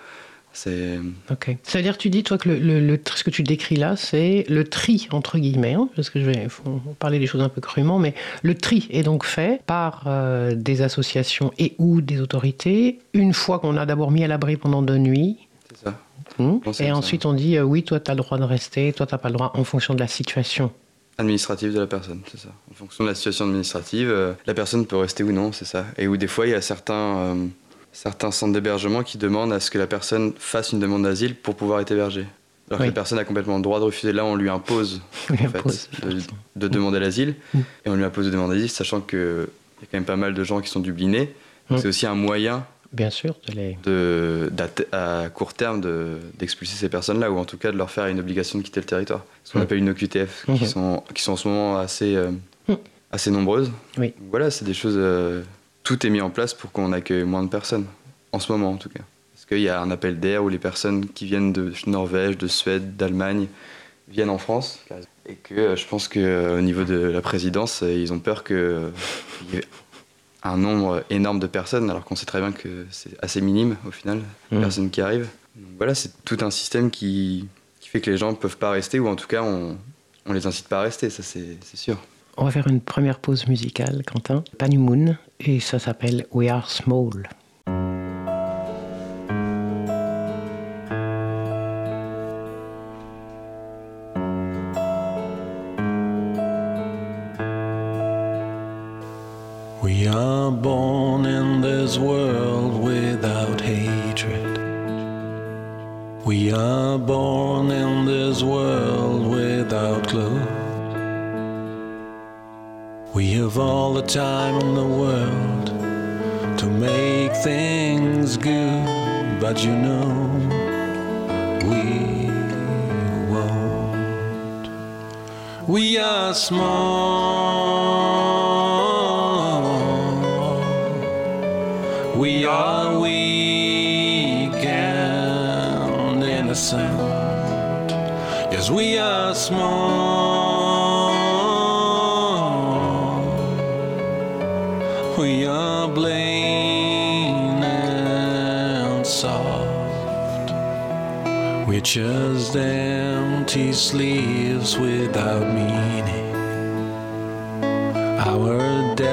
[0.51, 0.99] c'est.
[1.31, 1.55] Ok.
[1.63, 4.63] C'est-à-dire, tu dis, toi, que le, le- le- ce que tu décris là, c'est le
[4.65, 7.97] tri, entre guillemets, hein, parce que je vais faut parler des choses un peu crûment,
[7.97, 8.13] mais
[8.43, 13.57] le tri est donc fait par euh, des associations et ou des autorités, une fois
[13.57, 15.37] qu'on a d'abord mis à l'abri pendant deux nuits.
[15.73, 15.99] C'est ça.
[16.37, 16.95] hmm, et ça.
[16.95, 19.17] ensuite, on dit, euh, oui, toi, tu as le droit de rester, toi, tu n'as
[19.17, 20.71] pas le droit en fonction de la situation.
[21.17, 22.49] Administrative de la personne, c'est ça.
[22.71, 25.85] En fonction de la situation administrative, euh, la personne peut rester ou non, c'est ça.
[25.97, 27.45] Et où des fois, il y a certains, euh,
[27.91, 31.55] certains centres d'hébergement qui demandent à ce que la personne fasse une demande d'asile pour
[31.55, 32.25] pouvoir être hébergée.
[32.69, 32.85] Alors Oui.
[32.87, 34.13] que la personne a complètement le droit de refuser.
[34.13, 35.89] Là, on lui impose, On lui en fait, impose
[36.55, 37.35] de demander l'asile.
[37.53, 37.59] Mm.
[37.85, 40.33] Et on lui impose de demander l'asile, sachant qu'il y a quand même pas mal
[40.33, 41.33] de gens qui sont dublinés.
[41.69, 41.81] Donc Mm.
[41.81, 43.77] C'est aussi un moyen Bien sûr, de les...
[43.83, 44.51] de,
[44.91, 48.19] à court terme de- d'expulser ces personnes-là, ou en tout cas de leur faire une
[48.19, 49.25] obligation de quitter le territoire.
[49.43, 49.61] Ce qu'on Mm.
[49.63, 52.29] appelle une OQTF, qui, sont, qui sont en ce moment assez, euh,
[52.67, 52.73] Mm.
[53.11, 53.71] assez nombreuses.
[53.97, 54.13] Oui.
[54.29, 54.95] Voilà, c'est des choses.
[54.97, 55.41] euh,
[55.83, 57.85] tout est mis en place pour qu'on accueille moins de personnes,
[58.31, 59.01] en ce moment en tout cas.
[59.49, 62.95] qu'il y a un appel d'air où les personnes qui viennent de Norvège, de Suède,
[62.95, 63.47] d'Allemagne
[64.07, 64.79] viennent en France.
[65.27, 68.91] Et que euh, je pense qu'au niveau de la présidence, ils ont peur qu'il
[69.53, 69.63] y ait
[70.43, 73.91] un nombre énorme de personnes, alors qu'on sait très bien que c'est assez minime au
[73.91, 74.19] final,
[74.51, 74.61] les Mm.
[74.61, 75.29] personnes qui arrivent.
[75.55, 77.47] Donc voilà, c'est tout un système qui,
[77.79, 79.77] qui fait que les gens ne peuvent pas rester, ou en tout cas, on,
[80.25, 81.97] on les incite pas à rester, ça c'est c'est sûr.
[82.35, 84.43] On va faire une première pause musicale, Quentin.
[84.57, 87.29] Panu Moon, et ça s'appelle We Are Small.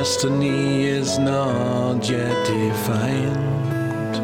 [0.01, 4.17] Destiny is not yet defined.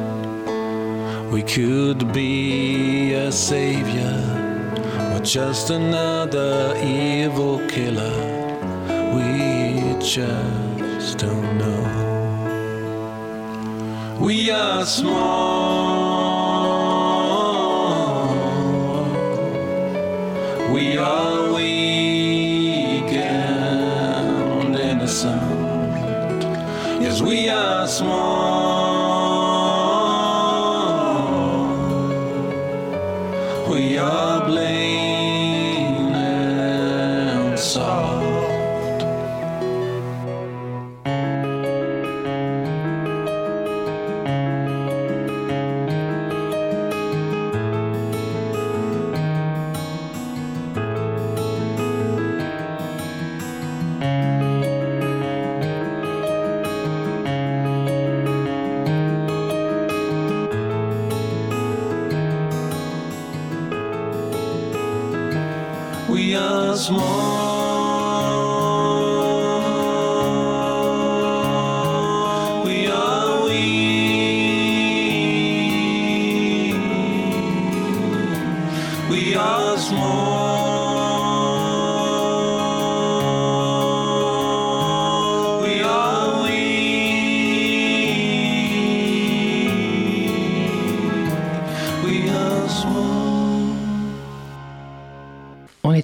[1.31, 4.19] We could be a savior
[5.13, 8.19] or just another evil killer.
[9.17, 11.85] We just don't know.
[14.19, 16.16] We are small.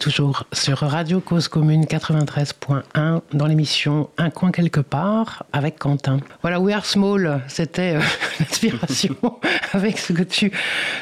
[0.03, 6.21] Toujours sur Radio Cause Commune 93.1 dans l'émission Un coin quelque part avec Quentin.
[6.53, 8.01] Voilà, We Are Small, c'était euh,
[8.39, 9.17] l'inspiration
[9.73, 10.53] avec ce que tu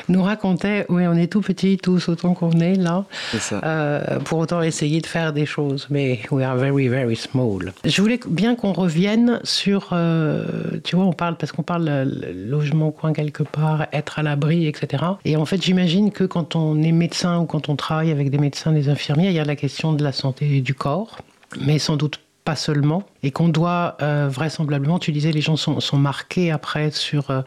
[0.08, 0.86] nous racontais.
[0.88, 3.04] Oui, on est tout petits tous autant qu'on est là.
[3.32, 3.60] C'est ça.
[3.64, 7.72] Euh, pour autant essayer de faire des choses, mais we are very, very small.
[7.84, 10.44] Je voulais bien qu'on revienne sur, euh,
[10.84, 14.68] tu vois, on parle, parce qu'on parle logement au coin quelque part, être à l'abri,
[14.68, 15.02] etc.
[15.24, 18.38] Et en fait, j'imagine que quand on est médecin ou quand on travaille avec des
[18.38, 21.18] médecins, des infirmiers, il y a la question de la santé du corps,
[21.60, 25.80] mais sans doute pas seulement, et qu'on doit euh, vraisemblablement, tu disais, les gens sont,
[25.80, 27.42] sont marqués après sur euh,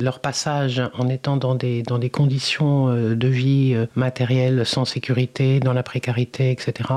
[0.00, 5.60] leur passage en étant dans des, dans des conditions euh, de vie matérielles sans sécurité,
[5.60, 6.90] dans la précarité, etc.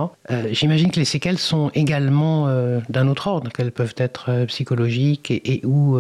[0.52, 2.47] J'imagine que les séquelles sont également
[2.89, 5.97] d'un autre ordre, qu'elles peuvent être psychologiques et, ou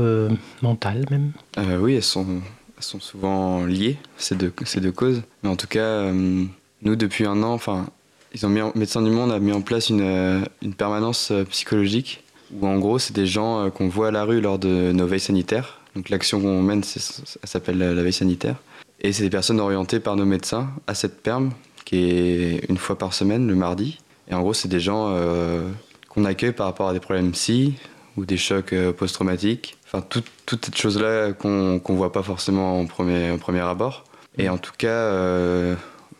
[0.61, 1.31] mentales même.
[1.79, 2.41] Oui, elles sont,
[2.79, 5.23] sont souvent liées, ces deux, ces deux causes.
[5.43, 7.87] Mais en tout cas, nous, depuis un an, enfin,
[8.33, 11.43] ils ont mis Médecins du Monde a mis en place une, euh, une permanence euh,
[11.45, 14.91] psychologique où, en gros, c'est des gens euh, qu'on voit à la rue lors de
[14.91, 15.79] nos veilles sanitaires.
[15.95, 16.99] Donc, l'action qu'on mène, ça
[17.43, 18.55] s'appelle la, veille sanitaire.
[19.01, 21.51] Et c'est des personnes orientées par nos médecins à cette perme,
[21.85, 23.97] qui est une fois par semaine, le mardi.
[24.29, 25.15] Et en gros, c'est des gens
[26.09, 27.75] qu'on accueille par rapport à des problèmes psy
[28.15, 29.77] ou des chocs post-traumatiques.
[29.85, 34.03] Enfin, tout- toutes ces choses-là qu'on qu'on voit pas forcément en premier, en premier abord.
[34.37, 35.11] Et en tout cas,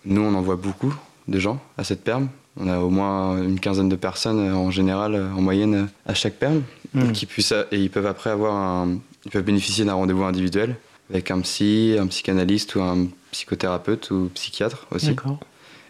[0.05, 0.95] nous, on en voit beaucoup
[1.27, 2.29] de gens à cette perme.
[2.59, 5.85] On a au moins une quinzaine de personnes euh, en général, euh, en moyenne, euh,
[6.05, 6.63] à chaque perme.
[6.93, 7.11] Mm.
[7.11, 10.75] Qui puissent, et ils peuvent après avoir un, ils peuvent bénéficier d'un rendez-vous individuel
[11.09, 15.15] avec un psy, un psychanalyste ou un psychothérapeute ou psychiatre aussi.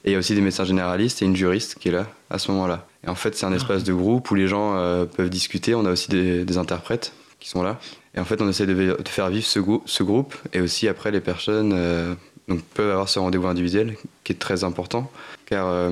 [0.03, 2.39] Et il y a aussi des médecins généralistes et une juriste qui est là à
[2.39, 2.87] ce moment-là.
[3.05, 5.75] Et en fait, c'est un espace de groupe où les gens euh, peuvent discuter.
[5.75, 7.79] On a aussi des, des interprètes qui sont là.
[8.15, 10.35] Et en fait, on essaie de, faire vivre ce, grou- ce groupe.
[10.53, 12.15] Et aussi, après, les personnes euh,
[12.47, 15.11] donc, peuvent avoir ce rendez-vous individuel qui est très important.
[15.45, 15.89] Car euh,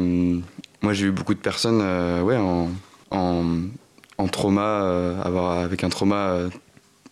[0.82, 2.70] moi, j'ai eu beaucoup de personnes euh, ouais, en,
[3.12, 3.44] en,
[4.18, 6.38] en trauma, euh, avoir, avec un trauma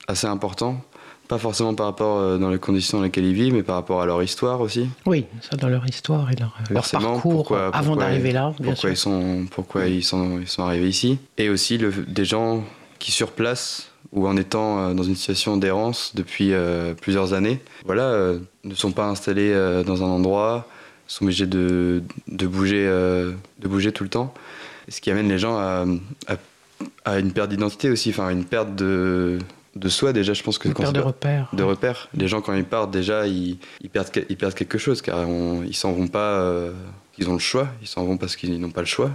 [0.08, 0.82] assez important.
[1.28, 4.06] Pas forcément par rapport dans les conditions dans lesquelles ils vivent, mais par rapport à
[4.06, 4.88] leur histoire aussi.
[5.06, 8.76] Oui, ça dans leur histoire et leur, leur parcours pourquoi- avant d'arriver là, bien pourquoi
[8.76, 8.90] sûr.
[8.92, 12.64] ils sont pourquoi ils sont ils sont arrivés ici et aussi le, des gens
[13.00, 17.60] qui sur place ou en étant euh, dans une situation d'errance depuis euh, plusieurs années
[17.86, 19.54] voilà euh, ne sont pas installés
[19.86, 20.68] dans un endroit
[21.08, 24.34] sont obligés de, de bouger de bouger tout le temps
[24.88, 25.86] ce qui amène les gens à,
[26.28, 26.36] à,
[27.06, 29.38] à une perte d'identité aussi enfin une perte de
[29.76, 31.50] de soi déjà je pense que Une quand de repères.
[31.52, 32.08] de repères.
[32.16, 35.28] Les gens, quand ils partent, déjà, ils, ils perdent, que- ils perdent quelque chose, car
[35.28, 36.34] on- ils s'en vont pas.
[36.42, 36.72] euh,
[37.18, 39.10] ils ont le choix, ils s'en vont parce qu'ils n'ont pas le choix,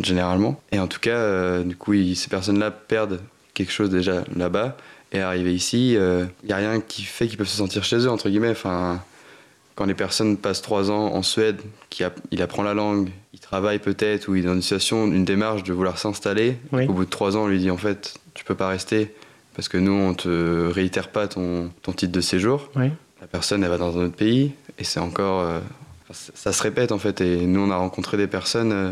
[0.00, 0.60] généralement.
[0.70, 3.20] Et en tout cas, euh, du coup, ils- ces personnes-là perdent
[3.64, 4.76] quelque chose déjà là-bas.
[5.12, 8.10] Et arrivés ici, il n'y a rien qui fait qu'ils peuvent se sentir chez eux,
[8.10, 8.50] entre guillemets.
[8.50, 9.02] Enfin,
[9.74, 13.40] quand les personnes passent trois ans en Suède, qui app- il apprend la langue, il
[13.40, 16.58] travaille peut-être, ou il est dans une situation, une démarche de vouloir s'installer.
[16.72, 16.86] Oui.
[16.86, 19.12] Au bout de trois ans, on lui dit en fait, tu peux pas rester
[19.56, 22.70] parce que nous, on te réitère pas ton, ton titre de séjour.
[22.76, 22.90] Oui.
[23.20, 25.40] La personne, elle va dans un autre pays et c'est encore.
[25.40, 25.58] euh,
[26.12, 27.20] ça se répète en fait.
[27.20, 28.90] Et nous, on a rencontré des personnes euh,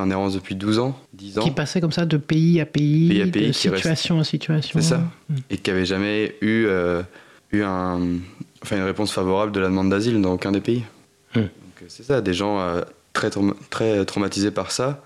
[0.00, 3.08] en errance depuis 12 ans, 10 ans, Qui passaient comme ça de pays à pays,
[3.08, 4.80] Pays à pays, de situation à situation.
[4.80, 4.98] C'est ça.
[5.28, 5.34] Mm.
[5.50, 7.02] et qui n'avaient jamais eu, euh,
[7.52, 8.00] eu un,
[8.62, 10.82] enfin, une réponse favorable de la demande d'asile dans aucun des pays.
[11.36, 11.46] Euh,
[11.88, 12.82] c'est ça, des gens euh,
[13.12, 13.30] très,
[13.70, 15.02] très traumatisés par ça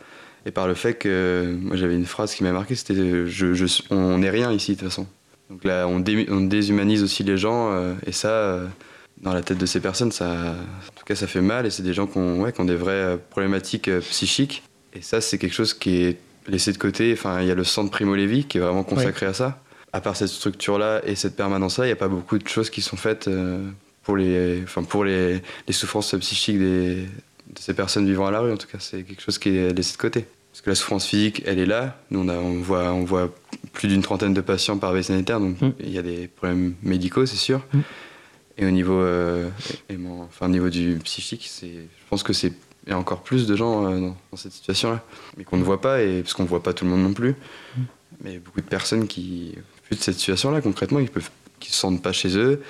[0.47, 1.57] et par le fait que.
[1.61, 2.95] Moi, j'avais une phrase qui m'a marqué c'était
[3.27, 5.07] je, On n'est rien ici, de toute façon.
[5.51, 8.61] Donc là, on, dé- on déshumanise aussi les gens euh, et ça.
[9.23, 11.83] dans la tête de ces personnes, ça, en tout cas, ça fait mal et c'est
[11.83, 14.63] des gens qui ont, ouais, qui ont des vraies problématiques psychiques.
[14.95, 17.13] Et ça, c'est quelque chose qui est laissé de côté.
[17.13, 19.61] Enfin, il y a le centre Primo Levi qui est vraiment consacré à ça.
[19.93, 22.81] À part cette structure-là et cette permanence-là, il n'y a pas beaucoup de choses qui
[22.81, 23.63] sont faites euh,
[24.03, 28.41] pour les, enfin, pour les, les souffrances psychiques des, de ces personnes vivant à la
[28.41, 28.53] rue.
[28.53, 30.25] En tout cas, c'est quelque chose qui est laissé de côté.
[30.51, 31.99] Parce que la souffrance physique, elle est là.
[32.11, 33.35] Nous, on, a, on, voit, on voit
[33.73, 35.73] plus d'une trentaine de patients par veille sanitaire, donc Mm.
[35.81, 37.61] il y a des problèmes médicaux, c'est sûr.
[37.73, 37.79] Mm.
[38.59, 39.49] Et au niveau, euh,
[39.89, 41.69] et- et mon- enfin, au niveau du psychique, je
[42.11, 42.53] pense que c'est
[42.87, 45.03] il y a encore plus de gens euh, dans, dans cette situation-là,
[45.37, 47.13] mais qu'on ne voit pas, et parce qu'on ne voit pas tout le monde non
[47.13, 47.35] plus.
[48.23, 52.03] Mais beaucoup de personnes qui, plus de cette situation-là, concrètement, qui peuvent, qui se sentent
[52.03, 52.63] pas chez eux,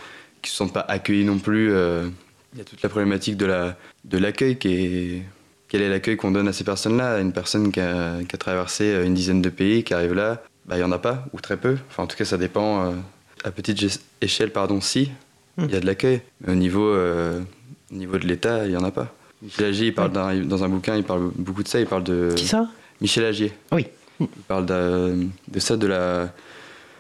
[0.42, 1.72] qui se sentent pas accueillis non plus.
[1.72, 2.09] euh,
[2.53, 5.22] Il y a toute la problématique de la, de l'accueil qui est,
[5.68, 8.85] quel est l'accueil qu'on donne à ces personnes-là Une personne qui a, qui a traversé
[8.92, 11.40] euh, une dizaine de pays, qui arrive là, bah, il y en a pas, ou
[11.40, 11.77] très peu.
[11.88, 12.87] Enfin, en tout cas, ça dépend.
[12.87, 12.92] euh,
[13.44, 15.11] à petite échelle, pardon, si,
[15.59, 16.20] il y a de l'accueil.
[16.42, 19.12] Mais au niveau, au niveau de l'État, il y en a pas.
[19.42, 21.81] Michel Agier, il parle dans un bouquin, il parle beaucoup de ça.
[21.81, 22.68] Il parle de Qui ça?
[23.00, 23.52] Michel Agier.
[23.72, 23.87] Oui.
[24.20, 26.33] Il parle de, de ça, de la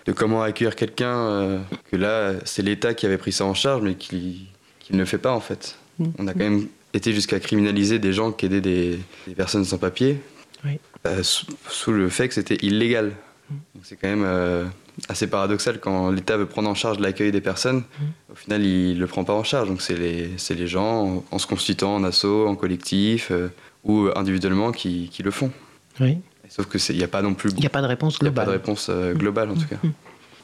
[0.06, 1.58] de comment accueillir quelqu'un euh,
[1.90, 4.48] que là, c'est l'État qui avait pris ça en charge, mais qui,
[4.80, 5.76] qui ne le fait pas en fait.
[6.00, 6.06] Mm.
[6.18, 9.78] On a quand même été jusqu'à criminaliser des gens qui aidaient des, des personnes sans
[9.78, 10.18] papier,
[10.64, 10.80] Oui.
[11.06, 13.12] euh, sous, sous le fait que c'était illégal.
[13.50, 14.64] Donc c'est quand même euh,
[15.08, 17.82] assez paradoxal quand l'État veut prendre en charge l'accueil des personnes,
[18.30, 19.68] au final il le prend pas en charge.
[19.68, 23.48] Donc c'est les, les gens, en, en se constituant en asso, en collectif euh,
[23.84, 25.50] ou individuellement qui, qui le font.
[26.00, 26.18] Oui.
[26.48, 28.28] Sauf qu'il n'y a pas non plus Il n'y a pas de réponse il y
[28.28, 28.46] a pas globale.
[28.46, 29.76] de réponse euh, globale en tout cas.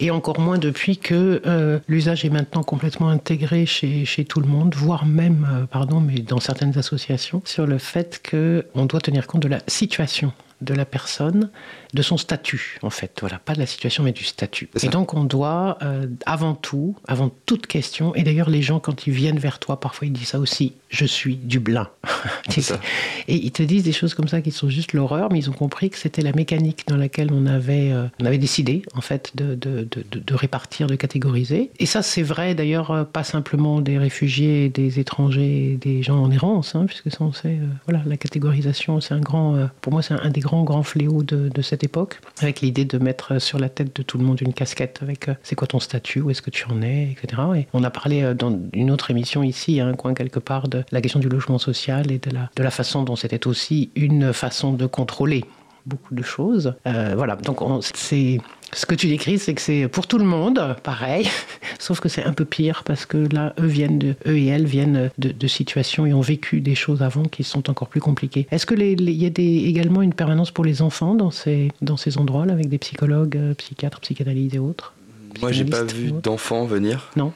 [0.00, 4.46] Et encore moins depuis que euh, l'usage est maintenant complètement intégré chez, chez tout le
[4.46, 9.42] monde, voire même, pardon, mais dans certaines associations, sur le fait qu'on doit tenir compte
[9.42, 11.50] de la situation de la personne,
[11.94, 13.18] de son statut, en fait.
[13.20, 14.68] Voilà, pas de la situation, mais du statut.
[14.82, 19.06] Et donc, on doit, euh, avant tout, avant toute question, et d'ailleurs, les gens, quand
[19.06, 21.88] ils viennent vers toi, parfois, ils disent ça aussi, je suis Dublin.
[22.48, 22.80] C'est ça.
[23.26, 25.54] Et ils te disent des choses comme ça qui sont juste l'horreur, mais ils ont
[25.54, 29.32] compris que c'était la mécanique dans laquelle on avait, euh, on avait décidé, en fait,
[29.34, 31.70] de, de, de, répartir, de catégoriser.
[31.78, 36.30] Et ça, c'est vrai, d'ailleurs, euh, pas simplement des réfugiés, des étrangers, des gens en
[36.30, 40.02] errance, hein, puisque ça, on sait, euh, voilà, la catégorisation, c'est un grand, pour moi,
[40.02, 43.58] c'est un, un des grands, grands fléaux de, cette époque, avec l'idée de mettre sur
[43.58, 46.30] la tête de tout le monde une casquette avec euh, c'est quoi ton statut, où
[46.30, 47.42] est-ce que tu en es, etc.
[47.56, 50.84] Et on a parlé euh, dans une autre émission ici, un coin quelque part, de
[50.90, 54.87] la question du logement social et de la façon dont c'était aussi une façon de
[54.87, 55.44] contrôler
[55.88, 56.74] beaucoup de choses.
[56.87, 58.38] Euh, voilà, donc on- c'est
[58.72, 61.27] ce que tu décris, c'est que c'est pour tout le monde, pareil,
[61.79, 64.66] sauf que c'est un peu pire parce que là, eux viennent, de, eux et elles
[64.66, 68.46] viennent de, de situations et ont vécu des choses avant qui sont encore plus compliquées.
[68.51, 71.31] Est-ce que les- les- il y a des, également une permanence pour les enfants dans
[71.31, 74.92] ces dans ces endroits-là avec des psychologues, euh, psychiatres, psychanalystes et autres
[75.40, 77.11] Moi, j'ai pas vu d'enfants venir.
[77.16, 77.33] Non.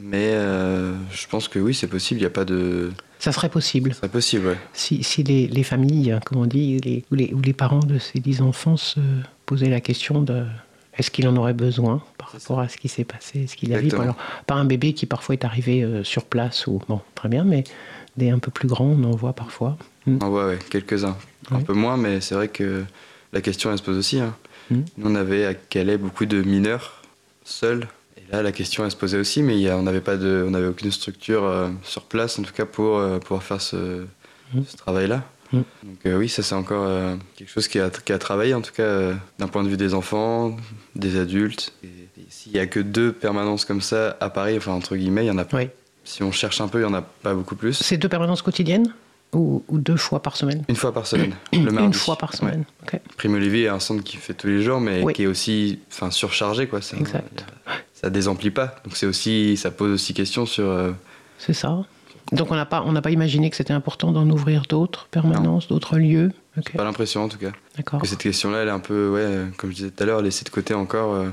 [0.00, 2.18] Mais euh, je pense que oui, c'est possible.
[2.18, 2.90] Il n'y a pas de.
[3.22, 3.94] Ça serait possible.
[3.94, 4.58] C'est possible, ouais.
[4.72, 7.78] Si, si les, les familles, hein, comme on dit, les, ou, les, ou les parents
[7.78, 8.98] de ces dix enfants se
[9.46, 10.44] posaient la question de
[10.98, 13.78] est-ce qu'il en aurait besoin par rapport à ce qui s'est passé, ce qu'il a
[13.78, 13.84] vu.
[13.84, 14.02] Exactement.
[14.02, 17.44] Alors, pas un bébé qui parfois est arrivé euh, sur place, ou bon, très bien,
[17.44, 17.62] mais
[18.16, 19.78] des un peu plus grands, on en voit parfois.
[20.06, 20.18] Mm.
[20.20, 21.16] On en voit, ouais, quelques-uns.
[21.52, 22.84] Un peu moins, mais c'est vrai que
[23.32, 24.18] la question, elle se pose aussi.
[24.18, 24.34] hein.
[24.70, 24.80] Mm.
[24.98, 27.02] Nous, on avait à Calais beaucoup de mineurs
[27.44, 27.86] seuls.
[28.32, 30.90] Là, la question, elle se posait aussi, mais on n'avait pas de, on n'avait aucune
[30.90, 34.06] structure euh, sur place, en tout cas, pour euh, pouvoir faire ce,
[34.54, 34.60] Mm.
[34.68, 35.22] ce travail-là.
[35.52, 35.56] Mm.
[35.84, 36.86] Donc euh, oui, ça c'est encore
[37.36, 39.94] quelque chose qui a, qui a travaillé, en tout cas, d'un point de vue des
[39.94, 40.56] enfants,
[40.94, 41.72] des adultes.
[42.28, 45.30] S'il y a que deux permanences comme ça à Paris, enfin entre guillemets, il y
[45.30, 45.46] en a.
[45.54, 45.68] Oui.
[46.04, 47.74] Si on cherche un peu, il y en a pas beaucoup plus.
[47.74, 48.92] C'est deux permanences quotidiennes
[49.32, 50.64] ou, ou deux fois par semaine?
[50.68, 51.86] Une fois par semaine, le mardi.
[51.86, 52.36] Une fois par Ouais.
[52.38, 52.64] semaine.
[52.82, 53.00] ok.
[53.16, 55.12] Prime Olivier est un centre qui fait tous les jours, mais Oui.
[55.14, 56.66] qui est aussi enfin, surchargé.
[56.66, 56.80] Quoi.
[56.98, 57.44] Exact.
[58.02, 58.76] Ça désemplit pas.
[58.84, 60.64] Donc c'est aussi, ça pose aussi question sur.
[60.68, 60.92] euh,
[61.38, 61.84] C'est ça.
[62.32, 65.68] Donc on n'a pas, on n'a pas imaginé que c'était important d'en ouvrir d'autres permanences,
[65.68, 66.32] d'autres lieux.
[66.74, 67.52] Pas l'impression en tout cas.
[67.76, 68.00] d'accord.
[68.00, 70.22] Que cette question-là, elle est un peu, ouais, euh, comme je disais tout à l'heure,
[70.22, 71.28] laissée de côté encore euh,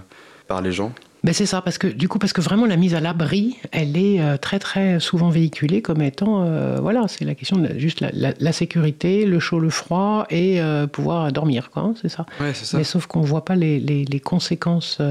[0.48, 0.92] par les gens.
[1.24, 3.98] Ben c'est ça, parce que du coup, parce que vraiment la mise à l'abri, elle
[3.98, 8.00] est euh, très très souvent véhiculée comme étant, euh, voilà, c'est la question de juste
[8.00, 12.08] la, la- la sécurité, le chaud, le froid et euh, pouvoir dormir, quoi, hein, c'est
[12.08, 12.26] ça.
[12.40, 12.78] Ouais, c'est ça.
[12.78, 15.02] Mais sauf qu'on voit pas les, les- les conséquences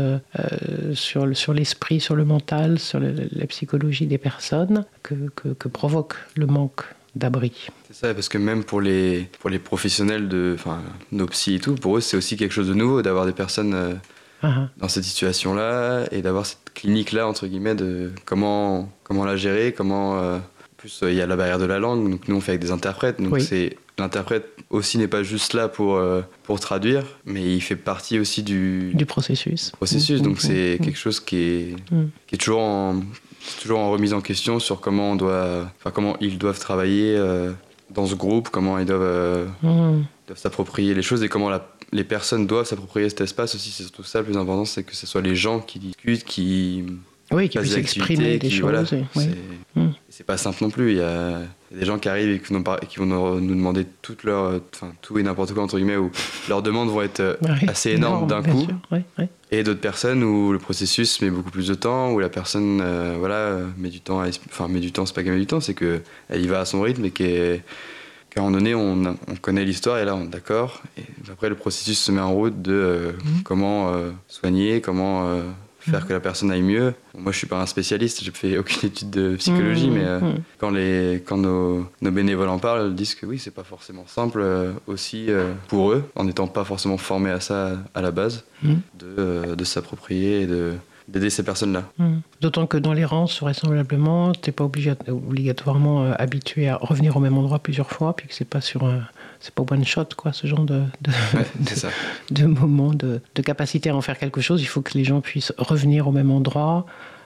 [0.94, 5.48] sur, le- sur l'esprit, sur le mental, sur le- la psychologie des personnes que, que-
[5.48, 6.82] que provoque le manque
[7.16, 7.52] d'abri.
[7.88, 10.80] C'est ça, parce que même pour les, pour les professionnels de, enfin,
[11.12, 13.74] nos psys et tout, pour eux, c'est aussi quelque chose de nouveau d'avoir des personnes
[14.42, 14.68] ah.
[14.76, 20.18] dans cette situation-là et d'avoir cette clinique-là, entre guillemets, de comment, comment la gérer, comment.
[20.20, 20.40] euh, en
[20.76, 22.62] plus, euh, il y a la barrière de la langue, donc nous, on fait avec
[22.62, 23.20] des interprètes.
[23.20, 23.42] Donc, Oui.
[23.42, 23.76] c'est.
[24.00, 28.44] L'interprète aussi n'est pas juste là pour, euh, pour traduire, mais il fait partie aussi
[28.44, 29.70] du, du processus.
[29.72, 30.20] processus.
[30.20, 32.04] Mm, Donc c'est mm, quelque chose qui est, Mm.
[32.28, 33.00] qui est toujours, en,
[33.60, 37.50] toujours en remise en question sur comment, on doit, enfin, comment ils doivent travailler euh,
[37.90, 42.04] dans ce groupe, comment ils doivent, euh, doivent s'approprier les choses et comment la- les
[42.04, 43.70] personnes doivent s'approprier cet espace aussi.
[43.70, 46.84] C'est surtout ça le plus important, c'est que ce soit les gens qui discutent, qui
[47.32, 48.60] Oui, qui exprimer des choses.
[48.60, 49.04] voilà, oui.
[49.14, 49.28] c'est
[49.76, 49.90] Mm.
[50.08, 50.92] c'est pas simple non plus.
[50.92, 54.92] Il y a, des gens qui arrivent et qui, vont nous, demander toute leur, enfin
[55.02, 56.10] tout et n'importe quoi entre guillemets, où
[56.48, 58.62] leurs demandes vont être euh, Ouais, assez énormes d'un coup.
[58.64, 59.28] sûr, ouais, ouais.
[59.50, 63.16] Et d'autres personnes où le processus met beaucoup plus de temps, où la personne euh,
[63.18, 65.60] voilà, met du temps, à, enfin met du temps, c'est pas qu'elle met du temps,
[65.60, 67.62] c'est qu'elle y va à son rythme et qu'est-
[68.38, 70.82] qu'à un moment donné, on, on connaît l'histoire et là, on est d'accord.
[70.96, 73.42] Et après, le processus se met en route de euh, Mhm.
[73.44, 75.42] comment euh, soigner, comment euh,
[75.80, 76.94] faire que la personne aille mieux.
[77.14, 80.20] Bon, moi, je suis pas un spécialiste, j'ai fait aucune étude de psychologie, Mhm, mais
[80.20, 80.34] mhm.
[80.58, 84.04] quand, les, quand nos, nos bénévoles en parlent, ils disent que oui, c'est pas forcément
[84.06, 84.44] simple
[84.86, 85.28] aussi
[85.68, 88.80] pour eux, en n'étant pas forcément formés à ça à la base Mhm.
[88.98, 90.72] de, de s'approprier et de,
[91.08, 91.84] d'aider ces personnes-là.
[91.98, 92.18] Mm.
[92.42, 97.20] D'autant que dans l'errance, vraisemblablement, tu n'es pas obligé- obligatoirement euh, habitué à revenir au
[97.20, 99.00] même endroit plusieurs fois, puis que c'est pas sur un,
[99.40, 101.88] c'est pas one shot, quoi, ce genre de, de, Ouais, c'est ça.
[102.30, 104.60] de moment de, de capacité à en faire quelque chose.
[104.62, 106.84] Il faut que les gens puissent revenir au même endroit.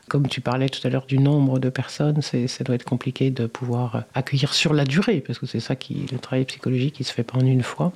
[0.09, 3.31] Comme tu parlais tout à l'heure du nombre de personnes, c'est, ça doit être compliqué
[3.31, 6.95] de pouvoir euh, accueillir sur la durée, parce que c'est ça qui, le travail psychologique,
[6.95, 7.93] qui se fait pas en une fois.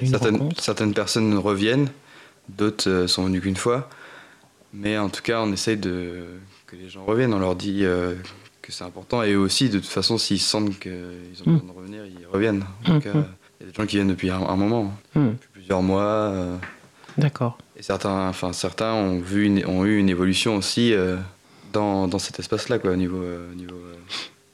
[0.00, 1.88] Une Certaines, certaines personnes reviennent,
[2.48, 3.88] d'autres euh, sont venues qu'une fois.
[4.78, 6.24] Mais en tout cas, on essaye de,
[6.66, 7.32] que les gens reviennent.
[7.34, 8.14] On leur dit euh,
[8.62, 9.22] que c'est important.
[9.22, 10.92] Et aussi, de toute façon, s'ils sentent qu'ils
[11.46, 11.58] ont Mm.
[11.58, 12.64] besoin de revenir, ils reviennent.
[12.82, 13.24] En tout Mm, cas, mm.
[13.60, 15.28] il y a des gens qui viennent depuis un, un moment, Mm.
[15.30, 16.02] depuis plusieurs mois.
[16.02, 16.56] euh,
[17.16, 17.56] D'accord.
[17.78, 21.16] et certains, enfin, certains ont, vu une- ont eu une évolution aussi euh,
[21.72, 23.76] dans, dans cet espace-là, quoi, au niveau, au niveau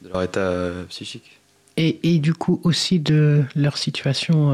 [0.02, 1.38] de leur état psychique.
[1.76, 4.50] Et, et du coup aussi de leur situation,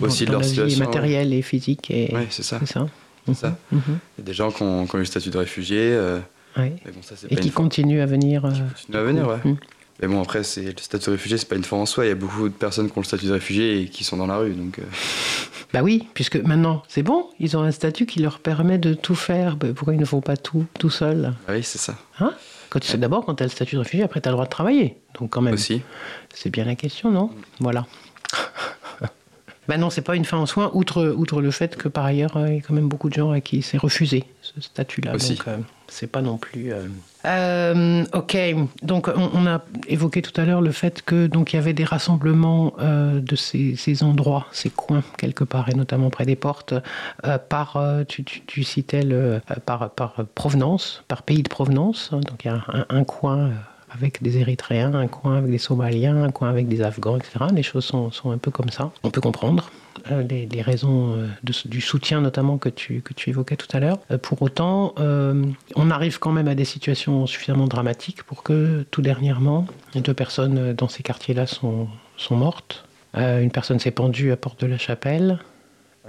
[0.00, 1.90] dans- Aussi de leur la vie situation, matérielle et physique.
[1.90, 2.58] Et, Oui, c'est ça.
[2.60, 2.86] C'est ça.
[3.26, 3.56] C'est ça.
[3.70, 5.78] Mhm, Il y a des gens qui ont, qui ont eu le statut de réfugié.
[5.92, 6.62] euh, mhm.
[6.62, 6.72] Ouais.
[6.84, 8.44] mais bon, ça, c'est Et qui continuent à venir.
[8.44, 9.38] euh, continuent à venir, ouais.
[9.44, 9.56] Mhm.
[10.00, 12.04] Mais bon, après, c'est le statut de réfugié, c'est pas une fin en soi.
[12.04, 14.16] Il y a beaucoup de personnes qui ont le statut de réfugié et qui sont
[14.16, 14.52] dans la rue.
[14.54, 14.82] Donc, euh,
[15.72, 19.14] Bah oui, puisque maintenant c'est bon, ils ont un statut qui leur permet de tout
[19.14, 19.56] faire.
[19.56, 21.32] Bah, pourquoi ils ne font pas tout tout seuls?
[21.48, 22.32] Ah oui, c'est ça hein?
[22.68, 24.34] Quand tu sais d'abord, quand tu as le statut de réfugié, après tu as le
[24.34, 24.96] droit de travailler.
[25.18, 25.80] Donc quand même, aussi.
[26.34, 27.30] c'est bien la question, non?
[27.60, 27.86] Voilà.
[29.68, 32.36] Ben non, c'est pas une fin en soi, outre, outre le fait que par ailleurs,
[32.36, 35.14] euh, il y a quand même beaucoup de gens à qui c'est refusé ce statut-là.
[35.14, 35.36] Aussi.
[35.36, 35.56] Donc, euh,
[35.86, 36.72] c'est pas non plus.
[36.72, 36.88] euh,
[37.26, 38.36] euh, ok,
[38.82, 41.74] donc on, on a évoqué tout à l'heure le fait que donc il y avait
[41.74, 46.34] des rassemblements euh, de ces, ces endroits, ces coins quelque part, et notamment près des
[46.36, 46.74] portes,
[47.24, 51.48] euh, par euh, tu, tu- tu citais le euh, par, par provenance, par pays de
[51.48, 52.10] provenance.
[52.10, 53.50] donc il y a un, un coin.
[53.94, 57.46] Avec des Érythréens, un coin avec des Somaliens, un coin avec des Afghans, etc.
[57.54, 58.90] Les choses sont, sont un peu comme ça.
[59.02, 59.70] On peut comprendre
[60.10, 63.68] euh, les, les raisons euh, de- du soutien notamment que tu, que tu évoquais tout
[63.76, 63.98] à l'heure.
[64.10, 64.94] Euh, pour autant,
[65.76, 70.72] on arrive quand même à des situations suffisamment dramatiques pour que tout dernièrement, deux personnes
[70.72, 72.86] dans ces quartiers-là sont, sont mortes.
[73.14, 75.38] Une personne s'est pendue à Porte de la Chapelle.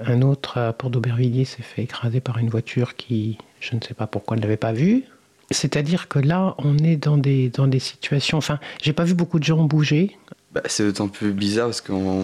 [0.06, 3.94] Un autre à Port d'Aubervilliers s'est fait écraser par une voiture qui, je ne sais
[3.94, 5.04] pas pourquoi, ne l'avait pas vue.
[5.52, 8.38] C'est-à-dire que là, on est dans des, dans des situations.
[8.38, 10.18] Enfin, j'ai pas vu beaucoup de gens bouger.
[10.52, 12.24] Bah, c'est d'autant plus bizarre parce qu'on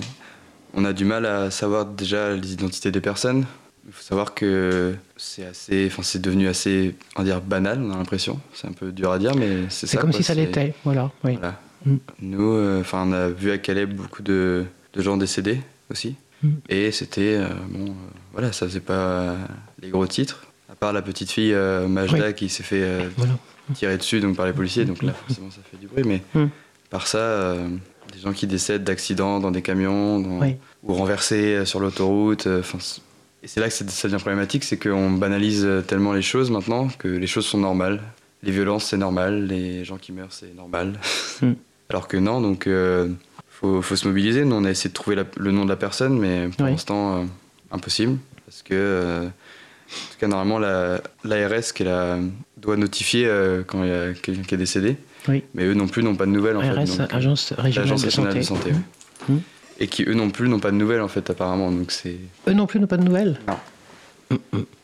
[0.73, 3.45] on a du mal à savoir déjà les identités des personnes.
[3.87, 7.81] Il faut savoir que c'est assez, enfin c'est devenu assez, on va dire banal.
[7.81, 8.39] On a l'impression.
[8.53, 9.93] C'est un peu dur à dire, mais c'est ça.
[9.93, 10.73] C'est comme quoi, si ça l'était.
[10.83, 11.11] Voilà.
[11.23, 11.37] Oui.
[11.37, 11.59] Voilà.
[11.85, 11.95] Mm.
[12.21, 15.59] Nous, euh, enfin, on a vu à Calais beaucoup de, de gens décédés
[15.89, 16.15] aussi.
[16.43, 16.49] Mm.
[16.69, 17.93] Et c'était, euh, bon, euh,
[18.33, 19.35] voilà, ça faisait pas
[19.81, 20.45] les gros titres.
[20.81, 23.33] À part la petite fille euh, Majda qui s'est fait euh, Voilà.
[23.73, 26.03] tirer dessus donc par les policiers, donc là forcément ça fait du bruit.
[26.05, 26.47] Mais Mm.
[26.89, 27.67] par ça, euh,
[28.13, 30.55] des gens qui décèdent d'accidents dans des camions dans- Oui.
[30.83, 32.47] ou renversés sur l'autoroute.
[32.47, 37.09] et c'est là que ça devient problématique, c'est qu'on banalise tellement les choses maintenant que
[37.09, 37.99] les choses sont normales.
[38.41, 40.97] Les violences c'est normal, les gens qui meurent c'est normal.
[41.41, 41.51] Mm.
[41.89, 43.09] Alors que non, donc euh,
[43.49, 44.45] faut, faut se mobiliser.
[44.45, 46.71] Nous on a essayé de trouver la- le nom de la personne, mais pour Oui.
[46.71, 47.23] l'instant euh,
[47.69, 49.27] impossible parce que euh,
[49.91, 52.19] en tout cas, normalement, la- l'ARS qui la-
[52.57, 54.97] doit notifier euh, quand il y a quelqu'un qui est décédé.
[55.27, 55.43] Oui.
[55.53, 56.97] Mais eux non plus n'ont pas de nouvelles en ARS, fait.
[56.97, 58.37] donc, euh, Agence régionale de santé.
[58.39, 58.71] de santé.
[58.71, 59.35] oui.
[59.35, 59.41] Mhm.
[59.81, 61.71] Et qui eux non plus n'ont pas de nouvelles en fait apparemment.
[61.71, 62.17] Donc c'est
[62.47, 63.39] Eux non plus n'ont pas de nouvelles.
[64.31, 64.35] et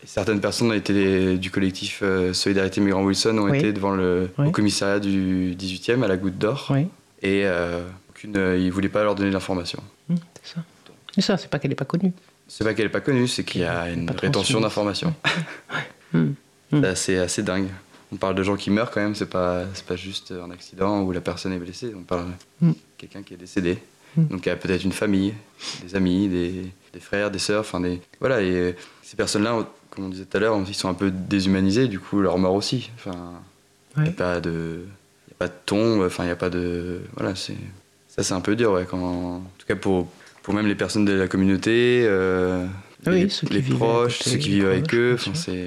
[0.05, 3.57] certaines personnes ont été du collectif euh, Solidarité Migrant Wilson ont Oui.
[3.59, 6.73] été devant le au commissariat du 18e à la Goutte d'Or
[7.21, 9.83] et euh, aucune, ils voulaient pas leur donner l'information.
[10.09, 10.63] Hum, c'est ça.
[11.13, 12.11] C'est ça, c'est pas qu'elle n'est pas connue.
[12.47, 15.13] C'est pas qu'elle est pas connue, c'est qu'il y a une rétention d'informations.
[16.13, 16.35] Hum.
[16.71, 17.67] C'est assez, assez dingue.
[18.13, 21.11] On parle de gens qui meurent quand même, c'est pas, pas juste un accident où
[21.11, 22.27] la personne est blessée, on parle
[22.61, 22.73] de Mm.
[22.97, 23.77] quelqu'un qui est décédé.
[24.15, 24.25] Mm.
[24.27, 25.33] Donc il y a peut-être une famille,
[25.83, 27.99] des amis, des, des frères, des sœurs, enfin des.
[28.21, 31.87] Voilà, et ces personnes-là, comme on disait tout à l'heure, ils sont un peu déshumanisés,
[31.89, 32.89] du coup leur mort aussi.
[32.95, 33.33] Enfin,
[33.97, 34.85] il n'y a pas de.
[35.27, 37.01] y a pas de tombe, enfin il n'y a pas de.
[37.17, 37.57] Voilà, c'est.
[38.07, 38.97] Ça c'est un peu dur, ouais, quand.
[38.99, 40.07] En tout cas pour,
[40.45, 42.67] pour même les personnes de la communauté, euh,
[43.07, 45.65] Oui, les, ceux proches, côté, ceux qui vivent avec eux, c'est.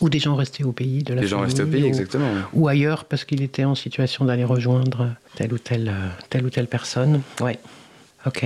[0.00, 1.94] Ou des gens restés au pays de la Les gens restés au famille, pays, ou-
[1.94, 2.28] exactement.
[2.52, 6.50] Ou ailleurs parce qu'il était en situation d'aller rejoindre telle ou telle, euh, telle ou
[6.50, 7.22] telle personne.
[7.40, 7.56] Ouais.
[8.26, 8.44] Ok.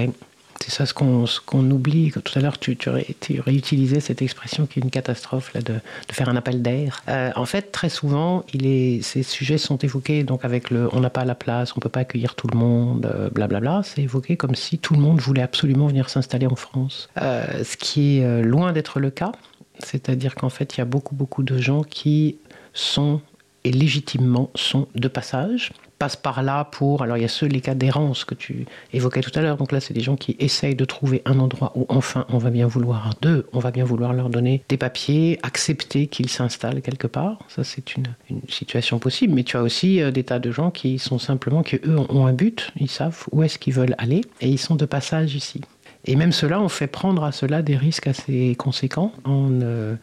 [0.62, 2.12] C'est ça ce qu'on oublie.
[2.12, 5.62] Tout à l'heure, tu, tu, ré- tu réutilisais cette expression qui est une catastrophe, là,
[5.62, 5.74] de,
[6.12, 7.02] faire un appel d'air.
[7.08, 11.24] Euh, en fait, très souvent, ces sujets sont évoqués donc avec le on n'a pas
[11.24, 13.82] la place, on peut pas accueillir tout le monde, euh, blablabla.
[13.84, 17.08] C'est évoqué comme si tout le monde voulait absolument venir s'installer en France.
[17.20, 19.32] Euh, ce qui est loin d'être le cas.
[19.78, 22.36] C'est-à-dire qu'en fait, il y a beaucoup, beaucoup de gens qui
[22.74, 23.22] sont
[23.64, 27.03] et légitimement sont de passage, passent par là pour...
[27.03, 29.70] Alors il y a ceux, les cas d'errance que tu évoquais tout à l'heure, donc
[29.70, 32.66] là c'est des gens qui essayent de trouver un endroit où enfin on va bien
[32.66, 37.38] vouloir d'eux, on va bien vouloir leur donner des papiers, accepter qu'ils s'installent quelque part,
[37.48, 38.07] ça c'est une,
[38.48, 41.76] situation possible, mais tu as aussi euh, des tas de gens qui sont simplement, qui
[41.76, 44.86] eux ont un but, ils savent où est-ce qu'ils veulent aller, et ils sont de
[44.86, 45.61] passage ici.
[46.07, 49.96] Et même cela, on fait prendre à cela des risques assez conséquents en ne,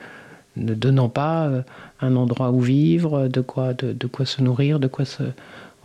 [0.58, 1.62] ne donnant pas euh,
[2.02, 5.24] un endroit où vivre, de quoi, de, de quoi se nourrir, de quoi se,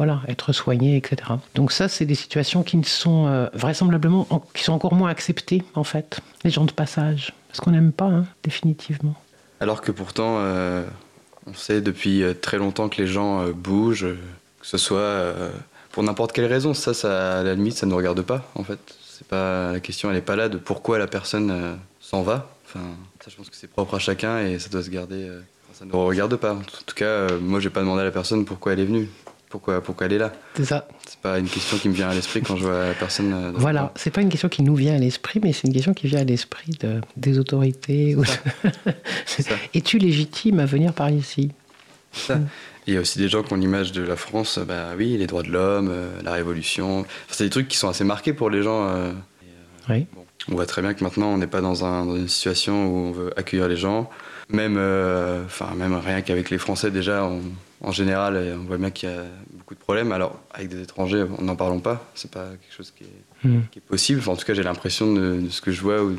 [0.05, 1.17] voilà, être soigné, etc.
[1.55, 5.11] Donc ça, c'est des situations qui ne sont euh, vraisemblablement, en- qui sont encore moins
[5.11, 9.15] acceptées en fait, les gens de passage, parce qu'on n'aime pas, hein, définitivement.
[9.61, 10.85] Alors que pourtant, euh,
[11.47, 14.09] on sait depuis euh, très longtemps que les gens bougent,
[14.61, 15.35] que ce soit
[15.93, 16.75] pour n'importe quelle raison.
[16.75, 18.81] Ça, ça, à la limite, ça ne nous regarde pas, en fait.
[19.09, 22.51] C'est pas la question, elle n'est pas là de pourquoi la personne s'en va.
[22.67, 22.81] Enfin,
[23.25, 25.31] ça, je pense que c'est propre à chacun et ça doit se garder.
[25.75, 26.55] ça ne regarde pas.
[26.55, 29.09] En tout cas, moi, j'ai pas demandé à la personne pourquoi elle est venue,
[29.53, 30.33] pourquoi, pourquoi elle est là.
[30.55, 30.89] C'est ça.
[31.07, 33.33] C'est pas une question qui me vient à l'esprit quand je vois la personne.
[33.33, 35.93] euh, Voilà, c'est pas une question qui nous vient à l'esprit, mais c'est une question
[35.95, 38.17] qui vient à l'esprit de, des autorités.
[38.17, 38.25] ou.
[39.75, 41.51] Es-tu légitime à venir par ici?
[42.13, 42.39] Ça.
[42.87, 45.17] Il y a aussi des gens qui ont l'image de la France, euh, bah oui,
[45.17, 47.01] les droits de l'homme, euh, la révolution.
[47.01, 48.89] Enfin, c'est des trucs qui sont assez marqués pour les gens.
[48.89, 49.13] euh,
[49.89, 50.07] Oui.
[50.15, 52.87] Bon, on voit très bien que maintenant, on n'est pas dans, un- dans une situation
[52.87, 54.11] où on veut accueillir les gens.
[54.49, 54.77] Même,
[55.47, 57.41] enfin, même rien qu'avec les Français, déjà, on-
[57.83, 60.13] en général, euh, on voit bien qu'il y a beaucoup de problèmes.
[60.13, 62.11] Alors, avec des étrangers, on n'en parlons pas.
[62.15, 63.63] C'est pas quelque chose qui est, Hmm.
[63.73, 64.21] qui est possible.
[64.21, 66.19] Enfin, en tout cas, j'ai l'impression de, de ce que je vois ou de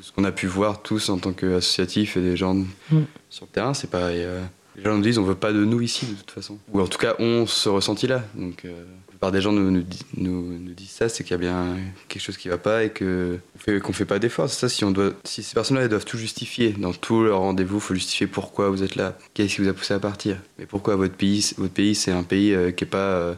[0.00, 3.00] ce qu'on a pu voir tous en tant qu'associatifs et des gens Mm.
[3.30, 3.74] sur le terrain.
[3.74, 4.40] C'est pas, et, euh,
[4.76, 6.58] Les gens nous disent on veut pas de nous ici de toute façon.
[6.72, 8.22] Ou en tout cas ont ce ressenti là.
[8.36, 8.84] Donc euh,
[9.22, 9.84] plupart des gens nous, nous,
[10.16, 11.76] nous- disent ça, c'est qu'il y a bien
[12.08, 14.50] quelque chose qui va pas et qu'on fait, qu'on fait pas d'efforts.
[14.50, 17.78] C'est ça si on doit, si ces personnes-là doivent tout justifier dans tous leurs rendez-vous,
[17.78, 20.96] faut justifier pourquoi vous êtes là, qu'est-ce qui vous a poussé à partir, mais pourquoi
[20.96, 23.36] votre pays, votre pays c'est un pays euh, qui est pas,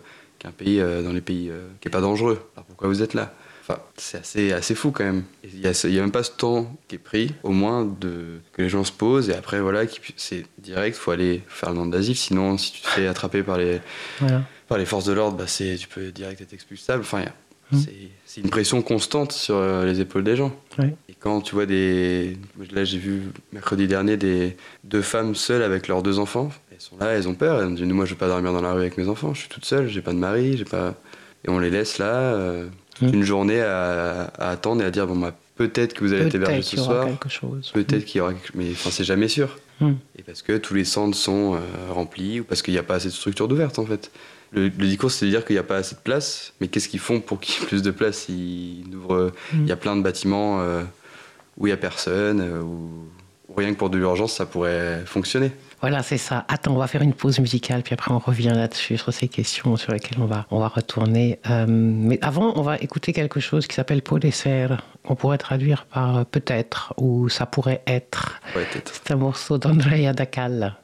[1.90, 2.40] pas dangereux?
[2.56, 3.34] Alors pourquoi vous êtes là?
[3.66, 5.24] Enfin, c'est assez, assez fou quand même.
[5.42, 8.60] Il n'y a, il même pas ce temps qui est pris, au moins, de, que
[8.60, 9.30] les gens se posent.
[9.30, 9.84] Et après, voilà,
[10.16, 12.14] c'est direct, il faut aller faire le nom d'asile.
[12.16, 13.80] Sinon, si tu te fais attraper par les.
[14.68, 17.02] Par les forces de l'ordre, bah, c'est, tu peux direct être expulsable.
[17.02, 17.34] Enfin, il y a-
[17.72, 17.78] Mm.
[18.26, 20.54] c'est, une pression constante sur euh, les épaules des gens.
[21.08, 22.36] Et quand tu vois des.
[22.72, 23.22] Là, j'ai vu
[23.54, 26.50] mercredi dernier des deux femmes seules avec leurs deux enfants.
[26.70, 27.60] Elles sont là, elles ont peur.
[27.62, 29.32] Elles me disent Moi, je vais pas dormir dans la rue avec mes enfants.
[29.32, 30.94] Je suis toute seule, j'ai pas de mari, j'ai pas.
[31.46, 33.14] Et on les laisse là, euh, toute Mm.
[33.14, 36.34] une journée à, à attendre et à dire Bon, bah, peut-être que vous allez être
[36.34, 37.08] hébergé ce soir.
[37.28, 37.70] chose.
[37.72, 39.58] Peut-être qu'il y aura quelque Mais enfin, c'est jamais sûr.
[40.18, 41.58] Et parce que tous les centres sont euh,
[41.92, 44.10] remplis ou parce qu'il n'y a pas assez de structures d'ouvertes en fait.
[44.54, 46.88] Le, le discours, c'est de dire qu'il n'y a pas assez de place, mais qu'est-ce
[46.88, 48.26] qu'ils font pour qu'il y ait plus de place?
[48.28, 49.60] Ils ouvrent- Mm.
[49.62, 50.82] Il y a plein de bâtiments euh,
[51.56, 52.90] où il n'y a personne, euh, où,
[53.48, 55.50] où rien que pour de l'urgence, ça pourrait fonctionner.
[55.80, 56.46] Voilà, c'est ça.
[56.48, 59.76] Attends, on va faire une pause musicale, puis après on revient là-dessus, sur ces questions
[59.76, 61.40] sur lesquelles on va, on va retourner.
[61.50, 65.36] Euh, mais avant, on va écouter quelque chose qui s'appelle Peau des serres, qu'on pourrait
[65.36, 68.40] traduire par euh, peut-être, ou ça pourrait être.
[68.56, 68.66] Ouais.
[68.72, 70.74] C'est un morceau d'Andrea Dacal.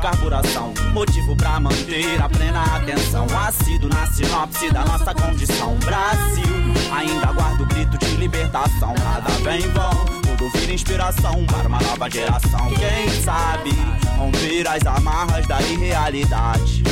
[0.00, 0.72] Carburação.
[0.92, 3.26] Motivo pra manter a plena atenção.
[3.46, 5.76] Ácido na sinopse da nossa condição.
[5.76, 6.44] Brasil,
[6.92, 8.94] ainda guarda o grito de libertação.
[8.98, 12.70] Nada vem em vão, tudo vira inspiração para uma nova geração.
[12.70, 13.70] Quem sabe
[14.16, 16.82] romper as amarras da irrealidade.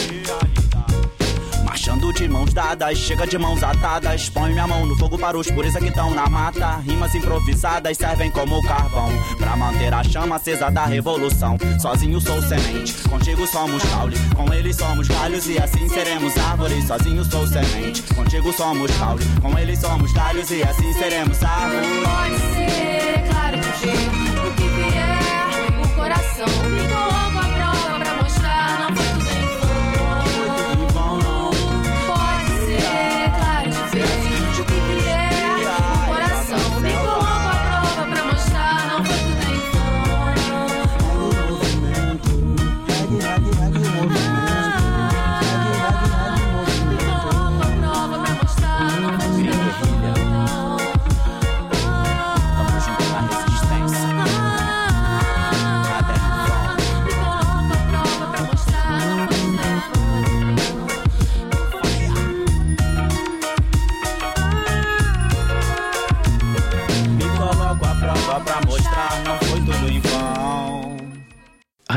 [1.79, 4.29] Marchando de mãos dadas, chega de mãos atadas.
[4.29, 6.79] Põe minha mão no fogo para os pureza que estão na mata.
[6.79, 9.09] Rimas improvisadas servem como carvão.
[9.39, 11.57] Pra manter a chama acesa da revolução.
[11.81, 14.17] Sozinho sou semente, contigo somos caule.
[14.35, 16.85] Com eles somos galhos e assim seremos árvores.
[16.85, 19.25] Sozinho sou semente, contigo somos caule.
[19.41, 21.87] Com eles somos galhos e assim seremos árvores.
[22.03, 25.85] Pode ser, é claro que o que vier.
[25.85, 26.78] O coração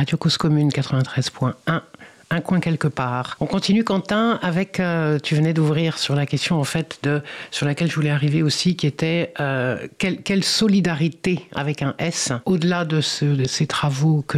[0.02, 1.91] Radio Cause Commune 93.1
[2.32, 3.36] un coin quelque part.
[3.40, 4.80] On continue, Quentin, avec.
[4.80, 7.22] euh, tu venais d'ouvrir sur la question, en fait, de,
[7.52, 12.86] sur laquelle je voulais arriver aussi, qui était euh, quelle, solidarité avec un S, au-delà
[12.86, 14.38] de, de ces travaux que,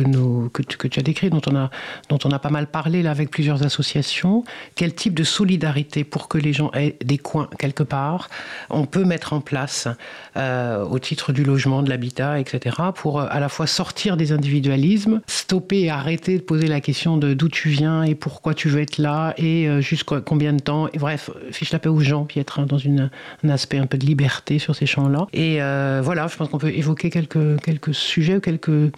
[0.88, 1.70] tu, as décrits, dont on a,
[2.10, 4.44] dont on a pas mal parlé là, avec plusieurs associations,
[4.76, 8.30] quel type de solidarité pour que les gens aient des coins quelque part?
[8.70, 9.88] On peut mettre en place
[10.36, 15.22] euh, au titre du logement, de l'habitat, etc., pour à la fois sortir des individualismes,
[15.28, 18.82] stopper et arrêter de poser la question de d'où tu viens et pourquoi tu veux
[18.82, 20.88] être là et euh, jusqu'à combien de temps.
[20.94, 23.10] Et bref, fiche la paix aux gens, puis être dans une,
[23.44, 25.28] un aspect un peu de liberté sur ces champs-là.
[25.34, 28.92] Et euh, voilà, je pense qu'on peut évoquer quelques, quelques sujets ou quelques,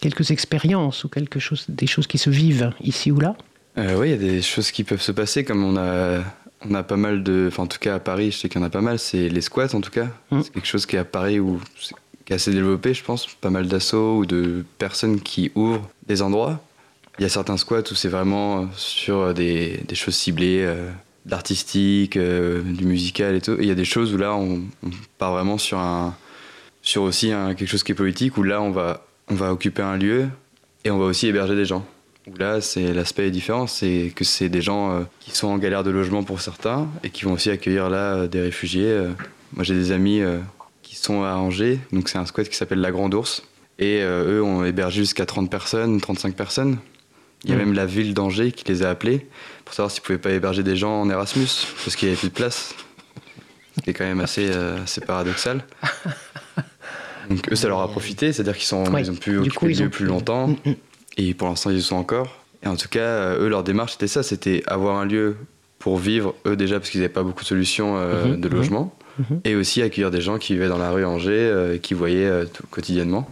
[0.00, 3.36] quelques expériences ou quelque chose, des choses qui se vivent ici ou là.
[3.76, 6.22] Euh, oui, il y a des choses qui peuvent se passer, comme on a,
[6.68, 7.46] on a pas mal de.
[7.48, 9.28] Enfin, en tout cas, à Paris, je sais qu'il y en a pas mal, c'est
[9.28, 10.08] les squats en tout cas.
[10.30, 10.40] Mm.
[10.42, 11.60] C'est quelque chose qui est à Paris où
[12.28, 13.26] qui est assez développé, je pense.
[13.26, 16.60] Pas mal d'assauts ou de personnes qui ouvrent des endroits.
[17.18, 20.90] Il y a certains squats où c'est vraiment sur des, des choses ciblées, euh,
[21.26, 23.56] d'artistique, euh, du musical et tout.
[23.58, 24.62] Il y a des choses où là, on,
[25.18, 26.16] part vraiment sur, un,
[26.82, 29.96] sur aussi quelque chose qui est politique, où là, on va, on va occuper un
[29.96, 30.28] lieu
[30.84, 31.84] et on va aussi héberger des gens.
[32.38, 35.82] Là, c'est l'aspect est différent, c'est que c'est des gens euh, qui sont en galère
[35.82, 38.84] de logement pour certains et qui vont aussi accueillir là euh, des réfugiés.
[38.90, 39.10] euh.
[39.54, 40.38] Moi, j'ai des amis euh,
[40.82, 43.42] qui sont à Angers, donc c'est un squat qui s'appelle La Grande Ourse.
[43.78, 46.78] Et euh, eux ont hébergé jusqu'à 30 personnes, 35 personnes.
[47.44, 47.58] Il y a Mm.
[47.60, 49.26] même la ville d'Angers qui les a appelés
[49.64, 51.46] pour savoir s'ils pouvaient pas héberger des gens en Erasmus
[51.84, 52.74] parce qu'il y avait plus de place.
[53.76, 55.62] Ce qui est quand même assez, euh, assez paradoxal.
[57.30, 59.02] Donc eux, ça leur a profité, c'est-à-dire qu'ils sont, Oui.
[59.02, 60.48] ils ont pu occuper coup, le ils lieu ont plus longtemps.
[60.48, 60.74] Mm, mm.
[61.18, 62.42] Et pour l'instant, ils y sont encore.
[62.64, 65.36] Et en tout cas, euh, eux, leur démarche, c'était ça c'était avoir un lieu
[65.78, 68.54] pour vivre, eux déjà, parce qu'ils n'avaient pas beaucoup de solutions euh, Mhm, de mhm.
[68.54, 68.94] logement.
[69.18, 69.40] Mhm.
[69.44, 72.30] Et aussi accueillir des gens qui vivaient dans la rue Angers, euh, et qui voyaient
[72.70, 73.28] quotidiennement.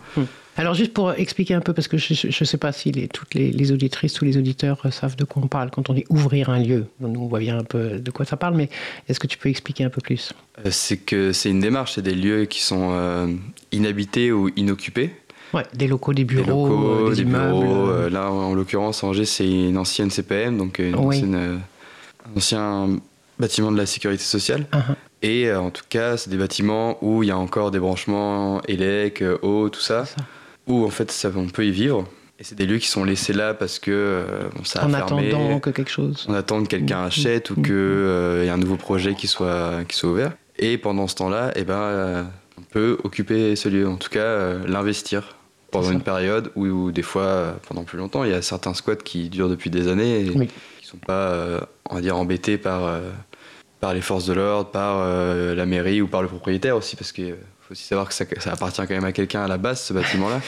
[0.59, 3.35] Alors juste pour expliquer un peu, parce que je ne sais pas si les, toutes
[3.35, 6.49] les, les auditrices, tous les auditeurs savent de quoi on parle quand on dit ouvrir
[6.49, 6.87] un lieu.
[7.01, 8.71] Nous, on voit bien un peu de quoi ça parle, mais
[9.09, 10.33] est-ce que tu peux expliquer un peu plus?
[10.65, 13.27] Euh, c'est que c'est une démarche, c'est des lieux qui sont euh,
[13.71, 15.11] inhabités ou inoccupés.
[15.53, 17.61] Ouais, des locaux, des Des bureaux, locaux, euh, des, des immeubles.
[17.61, 17.89] bureaux.
[17.91, 21.17] euh, là, en l'occurrence, Angers, c'est une ancienne CPM, donc une Oui.
[21.19, 21.57] ancienne, euh,
[22.35, 22.97] un ancien
[23.39, 24.67] bâtiment de la sécurité sociale.
[24.73, 27.79] ah, ah, Et en tout cas, c'est des bâtiments où il y a encore des
[27.79, 30.05] branchements élec, eau, tout ça.
[30.67, 32.07] Où en fait ça, on peut y vivre.
[32.39, 34.91] Et c'est des lieux qui sont laissés là parce que euh, bon, ça a En
[34.91, 35.29] fermé.
[35.29, 36.27] attendant que quelque chose.
[36.29, 37.07] On attend que quelqu'un Mm.
[37.07, 37.63] achète ou Mm.
[37.63, 37.75] qu'il
[38.45, 40.33] y ait un nouveau projet qui soit, qui soit ouvert.
[40.59, 42.23] Et pendant ce temps-là, eh ben, euh,
[42.59, 45.37] on peut occuper ce lieu, en tout cas euh, l'investir
[45.71, 48.23] pendant une période ou, ou des fois euh, pendant plus longtemps.
[48.25, 50.49] Il y a certains squats qui durent depuis des années et Oui.
[50.81, 51.61] qui sont pas, euh,
[51.91, 53.01] on va dire, embêtés par, euh,
[53.81, 57.13] par les forces de l'ordre, par euh, la mairie ou par le propriétaire aussi, parce
[57.13, 57.35] qu'il
[57.67, 59.93] faut aussi savoir que ça, ça appartient quand même à quelqu'un à la base, ce
[59.93, 60.41] bâtiment-là.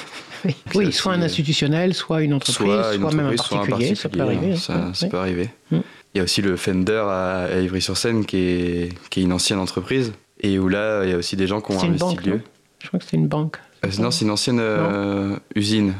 [0.76, 3.58] Oui, c'est soit un euh, institutionnel, soit une entreprise, soit, une même un entreprise, soit
[3.66, 4.56] particulier, ça peut particulier, arriver.
[4.60, 5.10] Ça, hein, ça oui.
[5.10, 5.50] peut arriver.
[5.72, 5.76] Mm.
[6.14, 9.58] Il y a aussi le Fender à, à Ivry-sur-Seine qui est, qui est une ancienne
[9.58, 12.24] entreprise et où là, il y a aussi des gens qui ont C'est investi banque,
[12.24, 12.40] le lieu.
[12.80, 13.56] Je crois que c'était une banque.
[13.84, 15.94] Euh, non, c'est une ancienne euh, usine,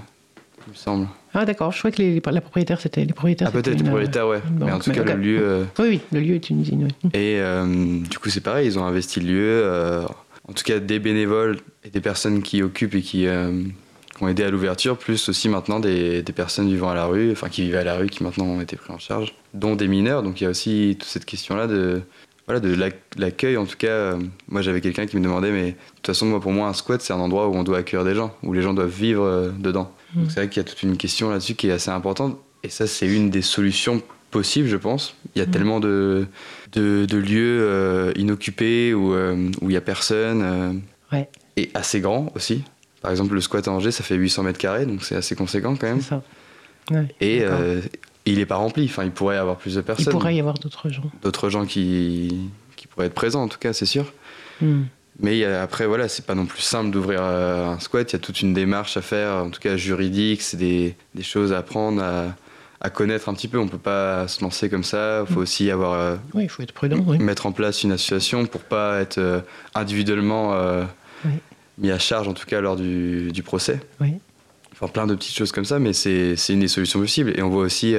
[0.68, 1.08] il me semble.
[1.34, 3.48] Ah d'accord, je crois que les, les- la propriétaire, c'était les propriétaires.
[3.48, 4.40] Ah, peut-être c'était le une, propriétaire, ouais.
[4.60, 5.38] Mais en tout cas, le lieu.
[5.42, 6.88] euh, Oui, oui, le lieu est une usine.
[7.04, 7.10] oui.
[7.12, 7.40] Et
[8.08, 10.04] du coup, c'est pareil, ils ont investi le lieu.
[10.48, 13.62] En tout cas, des bénévoles et des personnes qui occupent et qui, euh,
[14.16, 17.30] qui ont aidé à l'ouverture, plus aussi maintenant des, des personnes vivant à la rue,
[17.32, 19.88] enfin qui vivaient à la rue, qui maintenant ont été pris en charge, dont des
[19.88, 20.22] mineurs.
[20.22, 22.00] Donc il y a aussi toute cette question-là de,
[22.46, 23.56] voilà, de l'ac- l'accueil.
[23.56, 24.18] En tout cas, euh,
[24.48, 27.00] moi j'avais quelqu'un qui me demandait, mais de toute façon, moi, pour moi, un squat,
[27.02, 29.50] c'est un endroit où on doit accueillir des gens, où les gens doivent vivre euh,
[29.50, 29.92] dedans.
[30.14, 30.20] Mm.
[30.20, 32.38] Donc c'est vrai qu'il y a toute une question là-dessus qui est assez importante.
[32.64, 35.14] Et ça, c'est une des solutions possibles, je pense.
[35.34, 35.50] Il y a Mm.
[35.50, 36.26] tellement de,
[36.72, 40.42] de, de lieux euh, inoccupés où euh, où il n'y a personne.
[40.42, 40.72] euh,
[41.12, 41.28] Ouais.
[41.56, 42.62] Et assez grand aussi.
[43.00, 45.74] Par exemple, le squat à Angers, ça fait 800 mètres carrés, donc c'est assez conséquent
[45.76, 46.00] quand même.
[46.02, 46.22] C'est ça.
[46.90, 47.44] Ouais, Et
[48.26, 48.84] il n'est pas rempli.
[48.84, 50.12] Enfin, il pourrait y avoir plus de Il personnes.
[50.12, 51.10] pourrait y avoir d'autres gens.
[51.22, 54.12] D'autres gens qui, qui pourraient être présents, en tout cas, c'est sûr.
[54.60, 54.82] Hmm.
[55.20, 58.10] Mais il après, voilà, c'est pas non plus simple d'ouvrir un squat.
[58.12, 60.42] Il y a toute une démarche à faire, en tout cas juridique.
[60.42, 62.36] C'est des, des choses à apprendre, à,
[62.80, 63.58] à connaître un petit peu.
[63.58, 65.24] On peut pas se lancer comme ça.
[65.28, 67.02] Il faut aussi avoir euh, Oui, il faut être prudent.
[67.06, 67.18] Oui.
[67.18, 69.40] mettre en place une association pour pas être euh,
[69.74, 70.84] individuellement euh,
[71.24, 71.32] Oui.
[71.78, 73.80] mis à charge, en tout cas lors du, du procès.
[74.00, 74.14] Oui.
[74.72, 77.36] Enfin, plein de petites choses comme ça, mais c'est c'est une des solutions possibles.
[77.36, 77.96] Et on voit aussi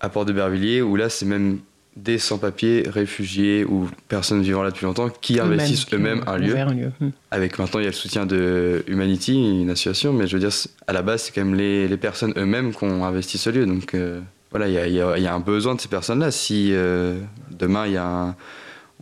[0.00, 1.60] à Port de Bervilliers, où là, c'est même
[2.04, 6.52] des sans-papiers, réfugiés ou personnes vivant là depuis longtemps qui investissent eux-mêmes un lieu.
[6.52, 6.92] ouvert un lieu.
[7.00, 7.10] Hmm.
[7.30, 10.56] Avec maintenant, il y a le soutien de Humanity, une association, mais je veux dire,
[10.86, 13.66] à la base, c'est quand même les, les personnes eux-mêmes qui ont investi ce lieu.
[13.66, 14.20] Donc euh,
[14.50, 16.30] voilà, il y a, y y un besoin de ces personnes-là.
[16.30, 17.18] Si euh,
[17.50, 18.36] demain, il y a un-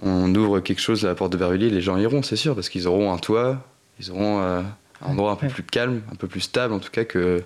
[0.03, 2.68] on ouvre quelque chose à la porte de Bervilliers, les gens iront, c'est sûr, parce
[2.68, 3.64] qu'ils auront un toit,
[3.99, 4.61] ils auront euh,
[5.03, 7.42] un endroit un peu plus calme, un peu plus stable, en tout cas, que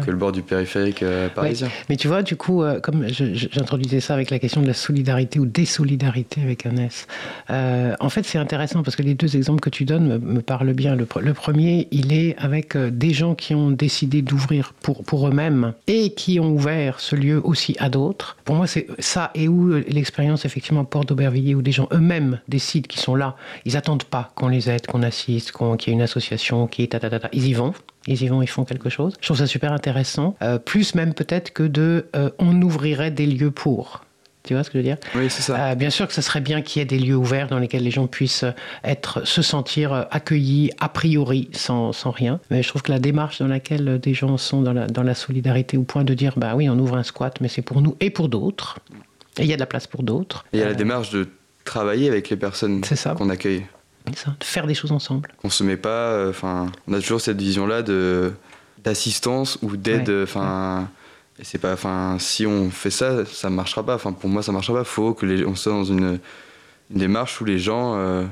[0.00, 1.68] que le bord du périphérique euh, parisien.
[1.88, 5.38] Mais tu vois, du coup, euh, comme j'introduisais ça avec la question de la solidarité
[5.38, 7.06] ou désolidarité avec un S,
[7.50, 10.40] euh, en fait, c'est intéressant parce que les deux exemples que tu donnes me, me
[10.42, 10.94] parlent bien.
[10.96, 15.02] Le, pre- le premier, il est avec euh, des gens qui ont décidé d'ouvrir pour,
[15.04, 18.36] pour eux-mêmes et qui ont ouvert ce lieu aussi à d'autres.
[18.44, 22.86] Pour moi, c'est ça et où l'expérience, effectivement, Porte d'Aubervilliers, où des gens eux-mêmes décident
[22.88, 23.36] qu'ils sont là.
[23.64, 26.82] Ils n'attendent pas qu'on les aide, qu'on assiste, qu'on- qu'il y ait une association, qui
[26.82, 27.28] est ta, ta, ta, ta.
[27.32, 27.72] Ils y vont.
[28.06, 29.14] Ils y vont, ils font quelque chose.
[29.20, 30.36] Je trouve ça super intéressant.
[30.42, 34.02] Euh, plus même peut-être que de euh, on ouvrirait des lieux pour.
[34.42, 34.96] Tu vois ce que je veux dire?
[35.14, 35.72] Oui, c'est ça.
[35.72, 37.82] Euh, Bien sûr que ce serait bien qu'il y ait des lieux ouverts dans lesquels
[37.82, 38.46] les gens puissent
[38.84, 42.40] être, se sentir accueillis a priori sans, sans rien.
[42.50, 45.14] Mais je trouve que la démarche dans laquelle des gens sont dans la, dans la
[45.14, 47.96] solidarité au point de dire bah oui, on ouvre un squat, mais c'est pour nous
[48.00, 48.78] et pour d'autres.
[49.38, 50.46] Et il y a de la place pour d'autres.
[50.54, 51.28] Et il y a la démarche de
[51.64, 52.80] travailler avec les personnes
[53.16, 53.66] qu'on accueille.
[54.14, 55.28] Ça, de faire des choses ensemble.
[55.40, 55.88] Qu'on se met pas.
[56.12, 58.32] euh, Enfin, on a toujours cette vision-là de
[58.82, 60.08] d'assistance ou d'aide.
[60.08, 60.22] Ouais.
[60.22, 60.88] Enfin,
[61.38, 61.72] et c'est pas.
[61.72, 63.94] Enfin, si on fait ça, ça marchera pas.
[63.94, 64.84] Enfin, pour moi, ça marchera pas.
[64.84, 66.18] Faut que les, on soit dans une,
[66.90, 68.24] une démarche où les gens euh,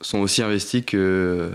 [0.00, 1.50] sont aussi investis que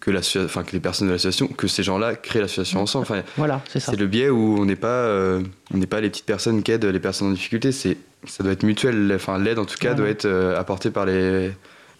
[0.00, 3.02] que la, enfin que les personnes de l'association, que ces gens-là créent l'association ensemble.
[3.02, 3.90] Enfin, Voilà, c'est ça.
[3.92, 5.42] c'est le biais où on n'est pas, euh,
[5.74, 7.72] on n'est pas les petites personnes qui aident les personnes en difficulté.
[7.72, 9.10] C'est, ça doit être mutuel.
[9.14, 9.96] Enfin, l'aide en tout cas Voilà.
[9.96, 11.50] doit être euh, apportée par les,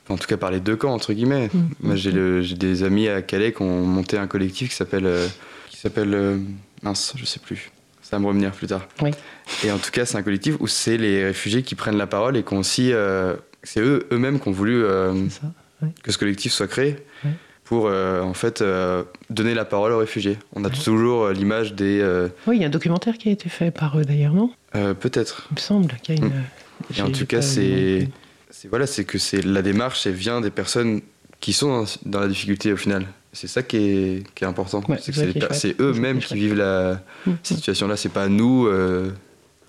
[0.08, 1.48] en tout cas par les deux camps entre guillemets.
[1.52, 5.06] Mm, Moi, mm, j'ai, des amis à Calais qui ont monté un collectif qui s'appelle,
[5.06, 5.26] euh,
[5.68, 6.38] qui s'appelle, euh,
[6.82, 7.70] mince, je sais plus.
[8.02, 8.88] Ça va me revenir plus tard.
[9.02, 9.10] Oui.
[9.64, 12.36] Et en tout cas, c'est un collectif où c'est les réfugiés qui prennent la parole
[12.36, 14.82] et qui ont aussi, euh, c'est eux eux-mêmes qui ont voulu
[15.30, 15.42] ça.
[16.02, 17.32] que ce collectif soit créé Ouais.
[17.64, 18.64] pour en fait
[19.28, 20.38] donner la parole aux réfugiés.
[20.54, 22.02] On a toujours l'image des
[22.46, 24.50] Oui, il y a un documentaire qui a été fait par eux d'ailleurs, non?
[24.72, 25.46] Peut-être.
[25.50, 26.28] Il me semble qu'il y a une.
[26.32, 26.44] Mm.
[26.96, 28.08] Et en tout cas, c'est
[28.68, 31.00] voilà, c'est que c'est la démarche, elle vient des personnes
[31.40, 33.06] qui sont dans, dans la difficulté au final.
[33.32, 34.82] C'est ça qui est, qui est important.
[34.88, 34.98] Ouais,
[35.52, 37.32] c'est eux-mêmes qui vivent la Mm.
[37.42, 37.96] situation-là.
[37.96, 38.66] C'est pas nous.
[38.66, 39.12] euh,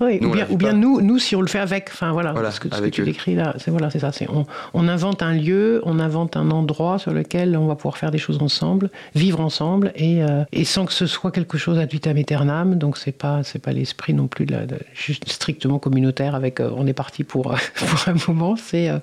[0.02, 2.52] Oui, Nous, ou bien, ou nous, nous, si on le fait avec, enfin voilà, Voilà,
[2.52, 3.06] ce que, ce que tu eux.
[3.06, 4.12] décris là, c'est voilà, c'est ça.
[4.12, 7.98] C'est on, on invente un lieu, on invente un endroit sur lequel on va pouvoir
[7.98, 11.78] faire des choses ensemble, vivre ensemble, et, euh, et sans que ce soit quelque chose
[11.80, 12.76] ad vitam aeternam.
[12.78, 16.60] Donc c'est pas, c'est pas l'esprit non plus de la, de- juste strictement communautaire avec,
[16.60, 17.44] euh, on est parti pour
[17.76, 18.56] pour un moment.
[18.56, 19.00] C'est euh,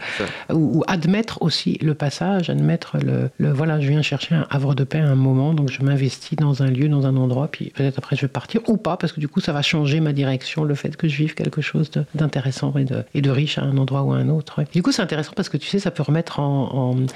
[0.52, 4.74] ou, ou admettre aussi le passage, admettre le, le voilà, je viens chercher un havre
[4.74, 7.70] de paix à un moment, donc je m'investis dans un lieu, dans un endroit, puis
[7.74, 10.12] peut-être après je vais partir ou pas, parce que du coup ça va changer ma
[10.12, 13.62] direction, le fait que je vive quelque chose d'intéressant et de, et de riche à
[13.62, 14.62] un endroit ou à un autre.
[14.72, 16.92] Du coup c'est intéressant parce que tu sais, ça peut remettre en.
[16.92, 17.06] en-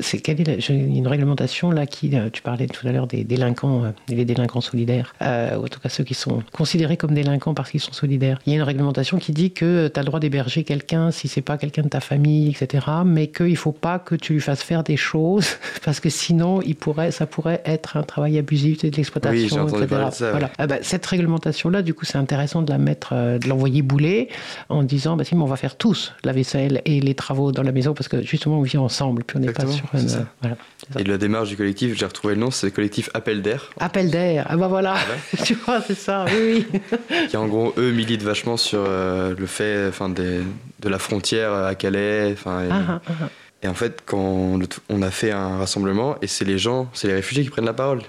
[0.00, 3.24] c'est quelle est la- une réglementation là qui, euh, tu parlais tout à l'heure des
[3.24, 7.14] délinquants, euh, les délinquants solidaires, euh, ou en tout cas ceux qui sont considérés comme
[7.14, 8.38] délinquants parce qu'ils sont solidaires.
[8.46, 11.28] Il y a une réglementation qui dit que tu as le droit d'héberger quelqu'un si
[11.28, 12.86] c'est pas quelqu'un de ta famille, etc.
[13.04, 15.46] Mais qu'il faut pas que tu lui fasses faire des choses
[15.84, 20.02] parce que sinon il pourrait, ça pourrait être un travail abusif de l'exploitation, Oui, etc.
[20.20, 20.30] ouais.
[20.30, 20.50] Voilà.
[20.58, 24.28] Ah bah, cette réglementation-là, du coup, c'est intéressant de la mettre, euh, de l'envoyer bouler
[24.68, 27.62] en disant, bah si, mais on va faire tous la vaisselle et les travaux dans
[27.62, 30.08] la maison parce que justement on vit ensemble, puis on n'est pas sur une.
[30.08, 30.26] ça.
[30.40, 30.56] voilà.
[30.98, 33.70] Et de la démarche du collectif, j'ai retrouvé le nom, c'est le collectif Appel d'air,
[33.78, 34.94] Appel d'air, ah bah voilà,
[35.44, 36.80] tu vois, c'est ça, oui, oui.
[37.28, 40.40] qui en gros eux militent vachement sur euh, le fait, enfin des-
[40.80, 42.64] de la frontière à Calais, enfin.
[42.64, 43.28] et- Ah, ah, ah.
[43.62, 44.58] Et en fait, quand on,
[44.88, 47.74] on a fait un rassemblement, et c'est les gens, c'est les réfugiés qui prennent la
[47.74, 48.00] parole.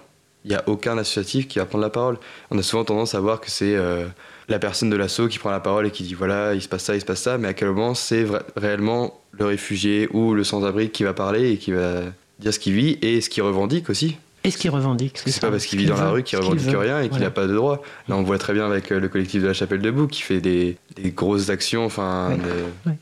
[0.46, 2.18] Il n'y a aucun associatif qui va prendre la parole.
[2.52, 4.06] On a souvent tendance à voir que c'est euh,
[4.52, 6.84] la personne de l'assaut qui prend la parole et qui dit voilà, il se passe
[6.84, 8.26] ça, il se passe ça, mais à quel moment c'est
[8.56, 12.02] réellement le réfugié ou le sans-abri qui va parler et qui va
[12.40, 14.18] dire ce qu'il vit et ce qu'il revendique aussi?
[14.44, 16.40] Et ce qu'il revendique, C'est ça, pas parce ce qu'il vit dans la rue qu'il
[16.40, 16.78] revendique veut.
[16.78, 17.26] rien et qu'il Voilà.
[17.26, 17.84] n'a pas de droit.
[18.08, 20.42] Là, on voit très bien avec euh, le collectif de la Chapelle Debout qui fait
[20.42, 21.86] des, des grosses actions.
[21.86, 22.38] Enfin, Ouais.
[22.38, 22.98] de- Ouais.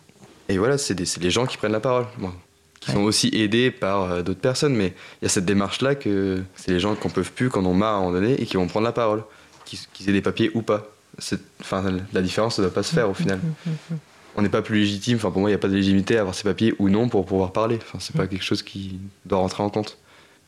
[0.49, 2.07] Et voilà, c'est des- les gens qui prennent la parole.
[2.17, 2.31] Bon,
[2.81, 2.95] qui Ouais.
[2.97, 6.71] sont aussi aidés par euh, d'autres personnes, mais il y a cette démarche-là que c'est
[6.71, 8.45] les gens qui en peuvent plus, qui en ont marre à un moment donné et
[8.45, 9.23] qui vont prendre la parole,
[9.63, 10.89] qu'ils qu'ils aient des papiers ou pas.
[11.19, 13.39] C'est- Enfin, la différence ne doit pas se faire au final.
[14.35, 16.21] On n'est pas plus légitime, enfin pour moi il n'y a pas de légitimité à
[16.21, 17.77] avoir ses papiers ou non pour pouvoir parler.
[17.81, 19.97] Enfin, c'est pas quelque chose qui doit rentrer en compte.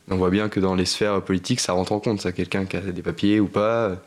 [0.09, 2.21] On voit bien que dans les sphères politiques, ça rentre en compte.
[2.21, 3.97] Ça, quelqu'un qui a des papiers ou pas.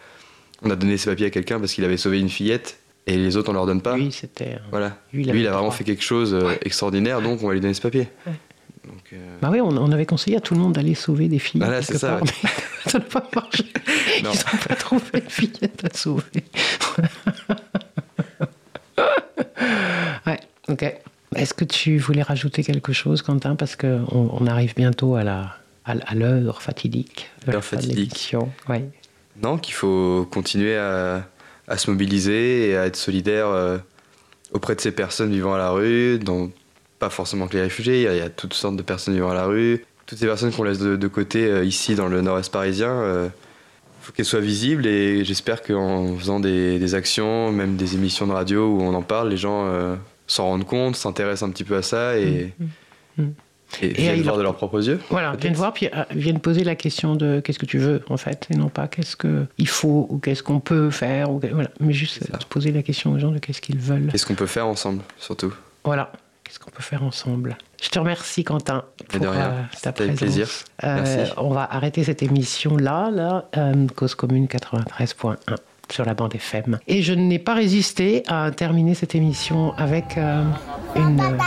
[0.63, 3.37] On a donné ses papiers à quelqu'un parce qu'il avait sauvé une fillette et les
[3.37, 3.97] autres on leur donne pas.
[3.97, 4.59] Lui, c'était.
[4.71, 4.97] Voilà.
[5.13, 7.53] Lui, il Lui, avait il a vraiment fait quelque chose euh, extraordinaire, donc on va
[7.55, 8.09] lui donner ce papier.
[8.27, 8.33] Ouais.
[8.87, 11.39] Donc, euh, Bah oui, on, on avait conseillé à tout le monde d'aller sauver des
[11.39, 11.61] filles.
[11.61, 12.51] Voilà, quelque c'est ça, part, mais
[12.91, 13.65] ça n'a pas marché.
[14.19, 14.33] Ils n'ont
[14.69, 16.45] pas trouvé de fillette à sauver.
[20.27, 20.95] ouais, ok.
[21.37, 25.57] Est-ce que tu voulais rajouter quelque chose, Quentin Parce qu'on on arrive bientôt à la
[25.85, 27.31] à, l'heure fatidique.
[27.47, 28.35] L'heure fatidique.
[28.69, 28.85] Ouais.
[29.43, 31.27] Non, qu'il faut continuer à,
[31.69, 33.79] à se mobiliser et à être solidaire euh,
[34.53, 36.51] auprès de ces personnes vivant à la rue, dont
[37.05, 39.15] pas forcément que les réfugiés, il y, a, il y a toutes sortes de personnes
[39.15, 42.09] vivant à la rue, toutes ces personnes qu'on laisse de, de côté euh, ici dans
[42.09, 42.91] le nord-est parisien.
[42.91, 43.29] euh,
[44.03, 48.33] faut qu'elle soit visible et j'espère qu'en faisant des, des actions, même des émissions de
[48.33, 49.97] radio où on en parle, les gens euh,
[50.27, 52.53] s'en rendent compte, s'intéressent un petit peu à ça et,
[53.17, 53.33] Mm, mm.
[53.83, 55.01] et, Et viennent voir leur- de leurs propres yeux.
[55.09, 58.47] Voilà, viennent voir, puis viennent poser la question de qu'est-ce que tu veux, en fait,
[58.51, 61.71] et non pas qu'est-ce qu'il faut ou qu'est-ce qu'on peut faire, ou, voilà.
[61.81, 64.09] mais juste poser la question aux gens de qu'est-ce qu'ils veulent.
[64.13, 65.53] Qu'est-ce qu'on peut faire ensemble, surtout
[65.85, 66.13] Voilà,
[66.55, 67.57] qu'est-ce qu'on peut faire ensemble.
[67.83, 70.17] Je te remercie, Quentin, pour de rien, euh, ta présence.
[70.17, 70.49] plaisir.
[70.85, 71.33] Euh, Merci.
[71.37, 75.37] on va arrêter cette émission-là, là, euh, Cause Commune 93.1
[75.91, 76.79] sur la bande FM.
[76.87, 80.45] Et je n'ai pas résisté à terminer cette émission avec euh,
[80.97, 81.21] une...
[81.21, 81.39] euh,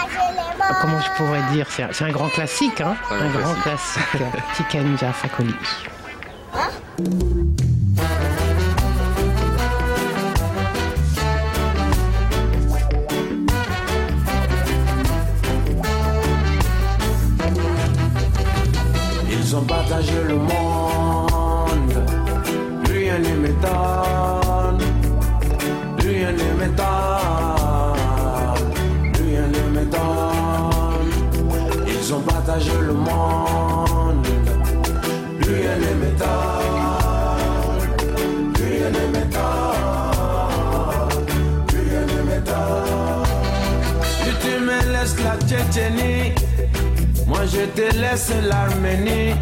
[0.82, 4.04] comment je pourrais dire C'est un, grand classique, hein Un Un grand classique.
[4.56, 5.56] Tikenja Fakoli.
[19.50, 21.94] Ils ont partagé le monde,
[22.92, 24.82] rien ne m'étonne,
[26.00, 26.86] rien ne m'étonne,
[29.24, 31.12] rien ne m'étonne.
[31.88, 33.57] Ils ont partagé le monde,
[47.58, 49.34] je te laisse l'Arménie.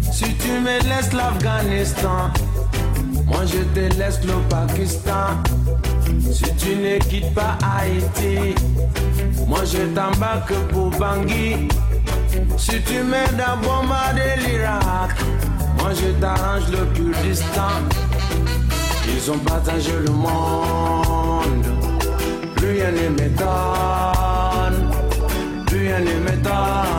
[0.00, 2.30] Si tu me laisses l'Afghanistan,
[3.26, 5.28] moi je te laisse le Pakistan.
[6.32, 8.54] Si tu ne quittes pas Haïti,
[9.46, 11.68] moi je t'embarque pour Bangui.
[12.56, 15.12] Si tu m'aides à bombarder l'Irak,
[15.78, 17.76] moi je t'arrange le Kurdistan.
[19.08, 21.66] Ils ont partagé le monde,
[22.56, 24.90] plus rien ne m'étonne.
[25.66, 26.95] Plus rien ne m'étonne,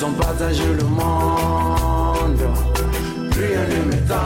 [0.00, 2.40] Ils ont partagé le monde,
[3.32, 4.16] rien ne m'étonne,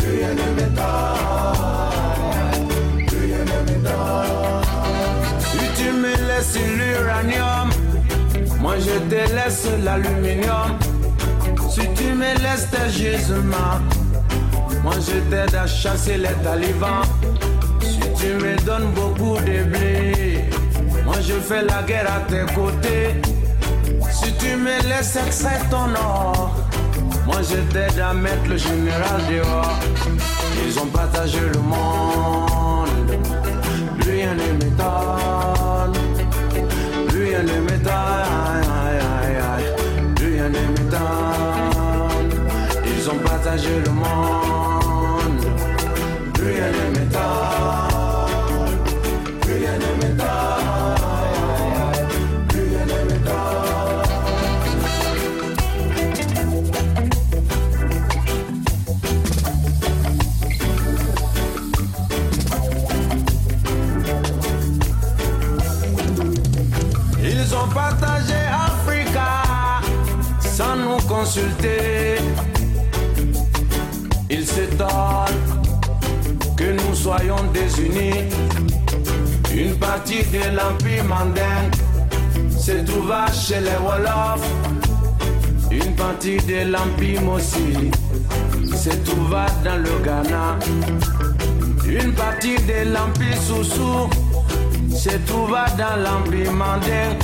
[0.00, 0.82] rien ne m'étonne,
[3.08, 4.64] rien ne m'étonne.
[5.38, 7.70] Si tu me laisses l'uranium,
[8.58, 10.76] moi je te laisse l'aluminium.
[11.70, 13.78] Si tu me laisses tes gisements,
[14.82, 17.04] moi je t'aide à chasser les talibans.
[17.80, 20.50] Si tu me donnes beaucoup de blé,
[21.04, 23.33] moi je fais la guerre à tes côtés.
[24.44, 26.54] Tu me laisses extraire ton or,
[27.24, 29.78] moi je t'aide à mettre le général dehors.
[30.66, 33.10] Ils ont partagé le monde,
[33.98, 35.96] plus rien ne m'étonne,
[37.08, 39.04] plus rien ne m'étonne,
[40.14, 42.30] plus rien ne m'étonne.
[42.84, 44.43] Ils ont partagé le monde,
[83.46, 84.48] chez les Wolofs.
[85.70, 87.90] Une partie de l'Empire Mossi
[88.74, 90.58] se trouva dans le Ghana.
[91.86, 94.08] Une partie de l'Empire Soussou
[94.90, 97.18] se trouva dans l'Empire Mandin.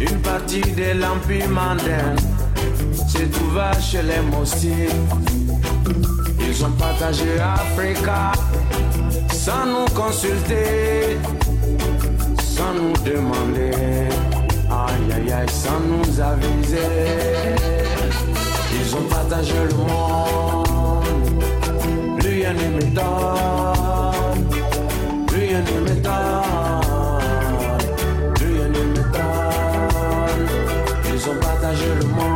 [0.00, 2.14] Une partie de l'Empire Mandin
[3.08, 4.88] se trouva chez les Mossi.
[6.40, 8.32] Ils ont partagé Africa
[9.32, 11.16] sans nous consulter,
[12.38, 14.08] sans nous demander,
[15.48, 16.78] sans nous aviser.
[18.74, 21.44] Ils ont partagé le monde,
[22.20, 24.46] rien ne m'étonne,
[25.32, 27.22] rien ne m'étonne,
[28.40, 30.48] rien ne m'étonne.
[31.14, 32.31] Ils ont partagé le monde,